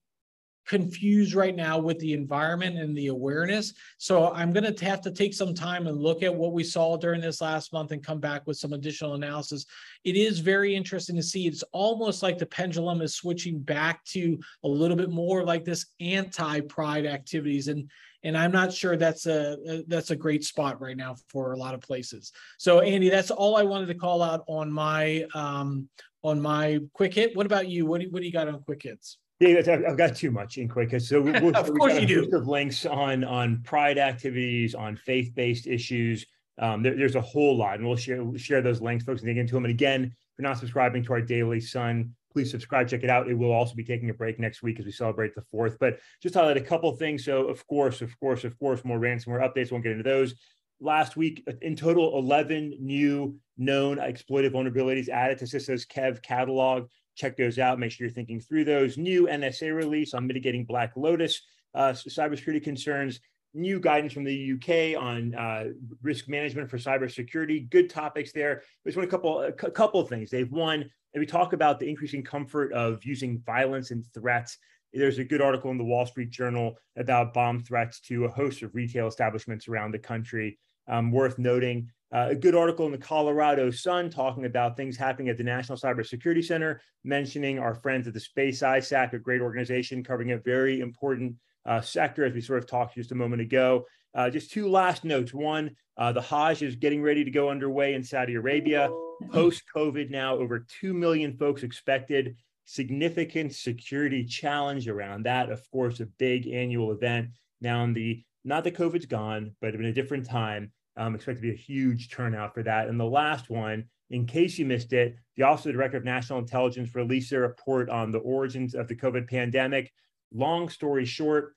confused 0.67 1.33
right 1.33 1.55
now 1.55 1.77
with 1.77 1.99
the 1.99 2.13
environment 2.13 2.77
and 2.77 2.95
the 2.95 3.07
awareness. 3.07 3.73
So 3.97 4.31
I'm 4.31 4.53
going 4.53 4.73
to 4.73 4.85
have 4.85 5.01
to 5.01 5.11
take 5.11 5.33
some 5.33 5.53
time 5.53 5.87
and 5.87 5.97
look 5.97 6.23
at 6.23 6.33
what 6.33 6.53
we 6.53 6.63
saw 6.63 6.97
during 6.97 7.19
this 7.19 7.41
last 7.41 7.73
month 7.73 7.91
and 7.91 8.01
come 8.01 8.19
back 8.19 8.45
with 8.45 8.57
some 8.57 8.73
additional 8.73 9.15
analysis. 9.15 9.65
It 10.03 10.15
is 10.15 10.39
very 10.39 10.75
interesting 10.75 11.15
to 11.15 11.23
see. 11.23 11.47
It's 11.47 11.63
almost 11.73 12.23
like 12.23 12.37
the 12.37 12.45
pendulum 12.45 13.01
is 13.01 13.15
switching 13.15 13.59
back 13.59 14.05
to 14.05 14.39
a 14.63 14.67
little 14.67 14.95
bit 14.95 15.09
more 15.09 15.43
like 15.43 15.65
this 15.65 15.87
anti-pride 15.99 17.05
activities 17.05 17.67
and 17.67 17.89
and 18.23 18.37
I'm 18.37 18.51
not 18.51 18.73
sure 18.73 18.97
that's 18.97 19.25
a 19.25 19.83
that's 19.87 20.11
a 20.11 20.15
great 20.15 20.43
spot 20.43 20.79
right 20.81 20.97
now 20.97 21.15
for 21.29 21.53
a 21.53 21.57
lot 21.57 21.73
of 21.73 21.81
places. 21.81 22.31
So 22.57 22.79
Andy, 22.79 23.09
that's 23.09 23.31
all 23.31 23.57
I 23.57 23.63
wanted 23.63 23.87
to 23.87 23.95
call 23.95 24.21
out 24.21 24.43
on 24.47 24.71
my 24.71 25.25
um, 25.33 25.89
on 26.23 26.41
my 26.41 26.79
quick 26.93 27.13
hit. 27.13 27.35
What 27.35 27.45
about 27.45 27.67
you? 27.67 27.85
What 27.85 28.01
do, 28.01 28.07
what 28.09 28.19
do 28.19 28.25
you 28.25 28.31
got 28.31 28.47
on 28.47 28.61
quick 28.61 28.83
hits? 28.83 29.17
David, 29.39 29.67
I've 29.67 29.97
got 29.97 30.15
too 30.15 30.29
much 30.29 30.59
in 30.59 30.69
quick 30.69 30.91
hits. 30.91 31.09
So 31.09 31.19
we'll, 31.21 31.55
of 31.57 31.73
course 31.73 31.99
you 31.99 32.05
do. 32.05 32.37
Of 32.37 32.47
links 32.47 32.85
on 32.85 33.23
on 33.23 33.61
pride 33.63 33.97
activities, 33.97 34.75
on 34.75 34.95
faith 34.95 35.33
based 35.35 35.67
issues. 35.67 36.25
Um, 36.59 36.83
there, 36.83 36.95
there's 36.95 37.15
a 37.15 37.21
whole 37.21 37.57
lot, 37.57 37.79
and 37.79 37.87
we'll 37.87 37.97
share 37.97 38.23
we'll 38.23 38.37
share 38.37 38.61
those 38.61 38.81
links, 38.81 39.03
folks, 39.03 39.21
and 39.21 39.27
dig 39.27 39.37
into 39.37 39.55
them. 39.55 39.65
And 39.65 39.73
again, 39.73 40.03
if 40.03 40.11
you're 40.37 40.47
not 40.47 40.59
subscribing 40.59 41.03
to 41.05 41.13
our 41.13 41.21
daily 41.21 41.59
Sun, 41.59 42.13
please 42.31 42.49
subscribe, 42.49 42.87
check 42.87 43.03
it 43.03 43.09
out. 43.09 43.29
It 43.29 43.33
will 43.33 43.51
also 43.51 43.75
be 43.75 43.83
taking 43.83 44.09
a 44.09 44.13
break 44.13 44.39
next 44.39 44.63
week 44.63 44.79
as 44.79 44.85
we 44.85 44.91
celebrate 44.91 45.35
the 45.35 45.43
fourth. 45.51 45.77
But 45.79 45.99
just 46.21 46.35
highlight 46.35 46.57
a 46.57 46.61
couple 46.61 46.95
things. 46.95 47.25
So, 47.25 47.47
of 47.47 47.65
course, 47.67 48.01
of 48.01 48.17
course, 48.19 48.43
of 48.43 48.57
course, 48.59 48.83
more 48.83 48.99
ransomware 48.99 49.41
updates. 49.41 49.71
Won't 49.71 49.83
get 49.83 49.93
into 49.93 50.03
those 50.03 50.35
last 50.79 51.15
week. 51.15 51.47
In 51.61 51.75
total, 51.75 52.17
11 52.17 52.77
new 52.79 53.37
known 53.57 53.99
exploited 53.99 54.53
vulnerabilities 54.53 55.09
added 55.09 55.37
to 55.39 55.45
CISA's 55.45 55.85
KEV 55.85 56.21
catalog. 56.21 56.87
Check 57.15 57.37
those 57.37 57.59
out. 57.59 57.79
Make 57.79 57.91
sure 57.91 58.07
you're 58.07 58.13
thinking 58.13 58.39
through 58.39 58.65
those. 58.65 58.97
New 58.97 59.27
NSA 59.27 59.75
release 59.75 60.13
on 60.13 60.27
mitigating 60.27 60.65
Black 60.65 60.93
Lotus 60.95 61.41
uh, 61.73 61.91
cybersecurity 61.91 62.63
concerns. 62.63 63.19
New 63.53 63.79
guidance 63.79 64.13
from 64.13 64.23
the 64.23 64.53
UK 64.53 65.01
on 65.01 65.35
uh, 65.35 65.65
risk 66.01 66.29
management 66.29 66.69
for 66.69 66.77
cybersecurity. 66.77 67.69
Good 67.69 67.89
topics 67.89 68.31
there. 68.31 68.63
There's 68.83 68.95
one 68.95 69.05
a 69.05 69.09
couple 69.09 69.41
a 69.41 69.51
couple 69.51 69.99
of 69.99 70.07
things. 70.07 70.29
They've 70.29 70.51
one, 70.51 70.81
and 70.81 71.19
we 71.19 71.25
talk 71.25 71.53
about 71.53 71.79
the 71.79 71.89
increasing 71.89 72.23
comfort 72.23 72.71
of 72.71 73.03
using 73.03 73.41
violence 73.45 73.91
and 73.91 74.05
threats 74.13 74.57
there's 74.93 75.19
a 75.19 75.23
good 75.23 75.41
article 75.41 75.71
in 75.71 75.77
the 75.77 75.83
Wall 75.83 76.05
Street 76.05 76.29
Journal 76.29 76.75
about 76.97 77.33
bomb 77.33 77.63
threats 77.63 77.99
to 78.01 78.25
a 78.25 78.29
host 78.29 78.61
of 78.61 78.75
retail 78.75 79.07
establishments 79.07 79.67
around 79.67 79.91
the 79.91 79.99
country 79.99 80.59
um, 80.87 81.11
worth 81.11 81.39
noting. 81.39 81.89
Uh, 82.13 82.27
a 82.31 82.35
good 82.35 82.55
article 82.55 82.85
in 82.85 82.91
the 82.91 82.97
Colorado 82.97 83.71
Sun 83.71 84.09
talking 84.09 84.45
about 84.45 84.75
things 84.75 84.97
happening 84.97 85.29
at 85.29 85.37
the 85.37 85.43
National 85.43 85.77
Cybersecurity 85.77 86.43
Center, 86.43 86.81
mentioning 87.05 87.57
our 87.57 87.73
friends 87.73 88.05
at 88.05 88.13
the 88.13 88.19
Space 88.19 88.61
ISAC, 88.61 89.13
a 89.13 89.19
great 89.19 89.39
organization 89.39 90.03
covering 90.03 90.33
a 90.33 90.37
very 90.37 90.81
important 90.81 91.35
uh, 91.65 91.81
sector, 91.81 92.25
as 92.25 92.33
we 92.33 92.41
sort 92.41 92.59
of 92.59 92.67
talked 92.67 92.95
just 92.95 93.11
a 93.11 93.15
moment 93.15 93.41
ago. 93.41 93.85
uh, 94.13 94.29
just 94.29 94.51
two 94.51 94.69
last 94.69 95.05
notes. 95.05 95.33
One, 95.33 95.71
uh, 95.97 96.11
the 96.11 96.21
Hajj 96.21 96.63
is 96.63 96.75
getting 96.75 97.01
ready 97.01 97.23
to 97.23 97.31
go 97.31 97.49
underway 97.49 97.93
in 97.93 98.03
Saudi 98.03 98.35
Arabia. 98.35 98.89
Post 99.31 99.63
COVID, 99.73 100.09
now 100.09 100.35
over 100.35 100.65
2 100.81 100.93
million 100.93 101.37
folks 101.37 101.63
expected. 101.63 102.35
Significant 102.65 103.53
security 103.53 104.25
challenge 104.25 104.87
around 104.87 105.23
that. 105.23 105.49
Of 105.49 105.61
course, 105.71 105.99
a 105.99 106.05
big 106.05 106.47
annual 106.47 106.91
event. 106.91 107.29
Now, 107.61 107.83
in 107.83 107.93
the 107.93 108.23
not 108.43 108.63
that 108.63 108.75
COVID's 108.75 109.05
gone, 109.05 109.55
but 109.61 109.75
in 109.75 109.85
a 109.85 109.93
different 109.93 110.25
time, 110.25 110.71
um, 110.97 111.15
expect 111.15 111.37
to 111.37 111.41
be 111.41 111.51
a 111.51 111.55
huge 111.55 112.09
turnout 112.09 112.53
for 112.53 112.63
that. 112.63 112.87
And 112.87 112.99
the 112.99 113.05
last 113.05 113.49
one, 113.49 113.85
in 114.09 114.25
case 114.25 114.57
you 114.57 114.65
missed 114.65 114.93
it, 114.93 115.15
the 115.37 115.43
Office 115.43 115.65
of 115.65 115.69
the 115.69 115.73
Director 115.73 115.97
of 115.97 116.03
National 116.03 116.39
Intelligence 116.39 116.95
released 116.95 117.31
a 117.31 117.39
report 117.39 117.89
on 117.89 118.11
the 118.11 118.19
origins 118.19 118.73
of 118.73 118.87
the 118.87 118.95
COVID 118.95 119.29
pandemic. 119.29 119.91
Long 120.33 120.69
story 120.69 121.05
short, 121.05 121.55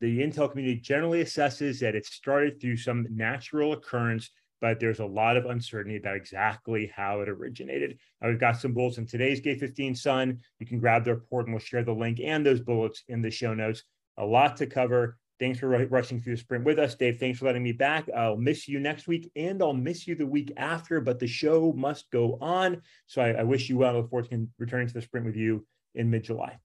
the 0.00 0.20
intel 0.20 0.50
community 0.50 0.80
generally 0.80 1.22
assesses 1.22 1.80
that 1.80 1.94
it 1.94 2.04
started 2.04 2.60
through 2.60 2.76
some 2.76 3.06
natural 3.10 3.72
occurrence, 3.72 4.30
but 4.60 4.80
there's 4.80 4.98
a 4.98 5.06
lot 5.06 5.36
of 5.36 5.46
uncertainty 5.46 5.96
about 5.96 6.16
exactly 6.16 6.92
how 6.94 7.20
it 7.20 7.28
originated. 7.28 7.98
Now, 8.20 8.28
we've 8.28 8.40
got 8.40 8.60
some 8.60 8.74
bullets 8.74 8.98
in 8.98 9.06
today's 9.06 9.40
Gate 9.40 9.60
15 9.60 9.94
Sun. 9.94 10.40
You 10.58 10.66
can 10.66 10.80
grab 10.80 11.04
the 11.04 11.14
report 11.14 11.46
and 11.46 11.54
we'll 11.54 11.60
share 11.60 11.84
the 11.84 11.92
link 11.92 12.20
and 12.22 12.44
those 12.44 12.60
bullets 12.60 13.04
in 13.08 13.22
the 13.22 13.30
show 13.30 13.54
notes. 13.54 13.84
A 14.18 14.24
lot 14.24 14.56
to 14.56 14.66
cover. 14.66 15.18
Thanks 15.38 15.58
for 15.58 15.68
rushing 15.68 16.20
through 16.20 16.34
the 16.34 16.40
sprint 16.40 16.64
with 16.64 16.78
us, 16.78 16.94
Dave. 16.94 17.18
Thanks 17.18 17.38
for 17.38 17.44
letting 17.44 17.62
me 17.62 17.72
back. 17.72 18.08
I'll 18.16 18.38
miss 18.38 18.66
you 18.66 18.80
next 18.80 19.06
week 19.06 19.30
and 19.36 19.62
I'll 19.62 19.74
miss 19.74 20.06
you 20.06 20.14
the 20.14 20.26
week 20.26 20.50
after, 20.56 21.00
but 21.00 21.18
the 21.18 21.26
show 21.26 21.74
must 21.76 22.10
go 22.10 22.38
on. 22.40 22.80
So 23.06 23.20
I, 23.20 23.32
I 23.32 23.42
wish 23.42 23.68
you 23.68 23.76
well. 23.76 23.94
I 23.94 23.98
look 23.98 24.08
forward 24.08 24.30
to 24.30 24.48
returning 24.58 24.88
to 24.88 24.94
the 24.94 25.02
sprint 25.02 25.26
with 25.26 25.36
you 25.36 25.66
in 25.94 26.08
mid 26.08 26.24
July. 26.24 26.58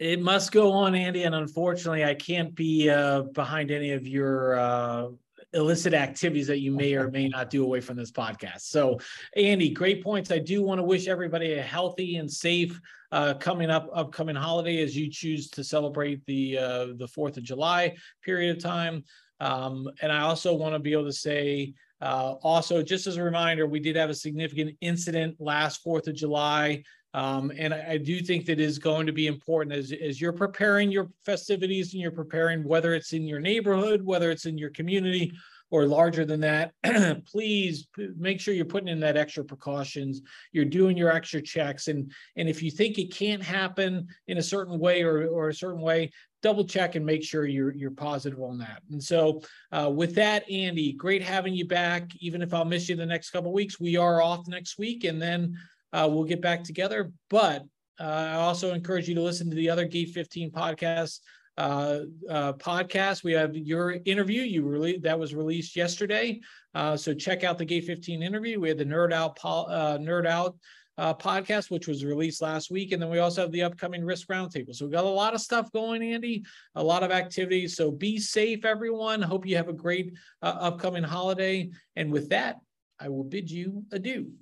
It 0.00 0.22
must 0.22 0.50
go 0.50 0.72
on, 0.72 0.94
Andy. 0.94 1.24
And 1.24 1.34
unfortunately, 1.34 2.06
I 2.06 2.14
can't 2.14 2.54
be 2.54 2.88
uh, 2.88 3.22
behind 3.34 3.70
any 3.70 3.92
of 3.92 4.08
your 4.08 4.58
uh, 4.58 5.08
illicit 5.52 5.92
activities 5.92 6.46
that 6.46 6.60
you 6.60 6.72
may 6.72 6.94
or 6.94 7.10
may 7.10 7.28
not 7.28 7.50
do 7.50 7.62
away 7.62 7.82
from 7.82 7.98
this 7.98 8.10
podcast. 8.10 8.62
So, 8.62 8.98
Andy, 9.36 9.68
great 9.68 10.02
points. 10.02 10.30
I 10.30 10.38
do 10.38 10.62
want 10.62 10.78
to 10.78 10.84
wish 10.84 11.06
everybody 11.06 11.52
a 11.52 11.62
healthy 11.62 12.16
and 12.16 12.32
safe 12.32 12.80
uh, 13.12 13.34
coming 13.34 13.68
up 13.68 13.90
upcoming 13.92 14.36
holiday 14.36 14.82
as 14.82 14.96
you 14.96 15.10
choose 15.10 15.50
to 15.50 15.62
celebrate 15.62 16.24
the 16.24 16.56
uh, 16.56 16.86
the 16.96 17.08
Fourth 17.08 17.36
of 17.36 17.42
July 17.42 17.94
period 18.24 18.56
of 18.56 18.62
time. 18.62 19.04
Um, 19.38 19.86
and 20.00 20.10
I 20.10 20.22
also 20.22 20.54
want 20.54 20.74
to 20.74 20.78
be 20.78 20.92
able 20.92 21.06
to 21.06 21.12
say. 21.12 21.74
Uh, 22.02 22.36
also, 22.42 22.82
just 22.82 23.06
as 23.06 23.18
a 23.18 23.22
reminder, 23.22 23.66
we 23.66 23.78
did 23.78 23.94
have 23.94 24.08
a 24.08 24.14
significant 24.14 24.74
incident 24.80 25.36
last 25.38 25.84
4th 25.84 26.08
of 26.08 26.14
July 26.14 26.82
um, 27.12 27.50
and 27.56 27.74
I, 27.74 27.92
I, 27.92 27.96
do 27.96 28.20
think 28.20 28.46
that 28.46 28.60
is 28.60 28.78
going 28.78 29.06
to 29.06 29.12
be 29.12 29.26
important 29.26 29.76
as, 29.76 29.92
as 29.92 30.20
you're 30.20 30.32
preparing 30.32 30.92
your 30.92 31.08
festivities 31.24 31.92
and 31.92 32.00
you're 32.00 32.12
preparing 32.12 32.62
whether 32.62 32.94
it's 32.94 33.12
in 33.12 33.26
your 33.26 33.40
neighborhood, 33.40 34.00
whether 34.04 34.30
it's 34.30 34.46
in 34.46 34.56
your 34.56 34.70
community 34.70 35.32
or 35.72 35.86
larger 35.86 36.24
than 36.24 36.40
that, 36.40 36.72
please 37.26 37.88
make 38.16 38.40
sure 38.40 38.54
you're 38.54 38.64
putting 38.64 38.88
in 38.88 39.00
that 39.00 39.16
extra 39.16 39.44
precautions. 39.44 40.20
You're 40.52 40.64
doing 40.64 40.96
your 40.96 41.10
extra 41.10 41.40
checks. 41.40 41.88
And, 41.88 42.12
and 42.36 42.48
if 42.48 42.62
you 42.62 42.70
think 42.70 42.98
it 42.98 43.12
can't 43.12 43.42
happen 43.42 44.06
in 44.26 44.38
a 44.38 44.42
certain 44.42 44.78
way 44.78 45.02
or, 45.02 45.26
or 45.28 45.48
a 45.48 45.54
certain 45.54 45.80
way, 45.80 46.10
double 46.42 46.64
check 46.64 46.94
and 46.94 47.04
make 47.04 47.22
sure 47.22 47.46
you're, 47.46 47.72
you're 47.72 47.90
positive 47.90 48.40
on 48.40 48.58
that. 48.58 48.82
And 48.90 49.02
so 49.02 49.42
uh, 49.72 49.90
with 49.90 50.14
that, 50.14 50.48
Andy, 50.50 50.92
great 50.92 51.22
having 51.22 51.54
you 51.54 51.66
back. 51.66 52.10
Even 52.20 52.42
if 52.42 52.54
I'll 52.54 52.64
miss 52.64 52.88
you 52.88 52.96
the 52.96 53.06
next 53.06 53.30
couple 53.30 53.52
weeks, 53.52 53.78
we 53.78 53.96
are 53.96 54.22
off 54.22 54.48
next 54.48 54.78
week. 54.78 55.04
And 55.04 55.20
then 55.20 55.56
uh, 55.92 56.08
we'll 56.10 56.24
get 56.24 56.40
back 56.40 56.64
together. 56.64 57.12
But 57.28 57.64
uh, 57.98 58.04
I 58.04 58.34
also 58.34 58.72
encourage 58.72 59.08
you 59.08 59.14
to 59.16 59.22
listen 59.22 59.50
to 59.50 59.56
the 59.56 59.70
other 59.70 59.84
Gate 59.84 60.10
15 60.10 60.50
podcasts. 60.50 61.20
Uh, 61.58 62.04
uh, 62.30 62.54
podcast. 62.54 63.22
We 63.22 63.32
have 63.32 63.54
your 63.54 63.98
interview. 64.06 64.40
You 64.42 64.62
really 64.62 64.96
that 64.98 65.18
was 65.18 65.34
released 65.34 65.76
yesterday. 65.76 66.40
Uh, 66.74 66.96
so 66.96 67.12
check 67.12 67.44
out 67.44 67.58
the 67.58 67.66
Gate 67.66 67.84
15 67.84 68.22
interview. 68.22 68.58
We 68.58 68.68
had 68.68 68.78
the 68.78 68.84
Nerd 68.86 69.12
Out 69.12 69.36
uh, 69.44 69.98
Nerd 69.98 70.26
Out 70.26 70.56
uh, 71.00 71.14
podcast, 71.14 71.70
which 71.70 71.88
was 71.88 72.04
released 72.04 72.42
last 72.42 72.70
week, 72.70 72.92
and 72.92 73.02
then 73.02 73.08
we 73.08 73.18
also 73.20 73.40
have 73.40 73.52
the 73.52 73.62
upcoming 73.62 74.04
Risk 74.04 74.28
Roundtable. 74.28 74.74
So 74.74 74.84
we've 74.84 74.92
got 74.92 75.04
a 75.04 75.08
lot 75.08 75.34
of 75.34 75.40
stuff 75.40 75.72
going, 75.72 76.02
Andy. 76.02 76.44
A 76.74 76.84
lot 76.84 77.02
of 77.02 77.10
activities. 77.10 77.74
So 77.74 77.90
be 77.90 78.18
safe, 78.18 78.66
everyone. 78.66 79.22
Hope 79.22 79.46
you 79.46 79.56
have 79.56 79.68
a 79.68 79.74
great 79.74 80.12
uh, 80.42 80.56
upcoming 80.60 81.02
holiday. 81.02 81.70
And 81.96 82.12
with 82.12 82.28
that, 82.30 82.56
I 82.98 83.08
will 83.08 83.24
bid 83.24 83.50
you 83.50 83.84
adieu. 83.92 84.32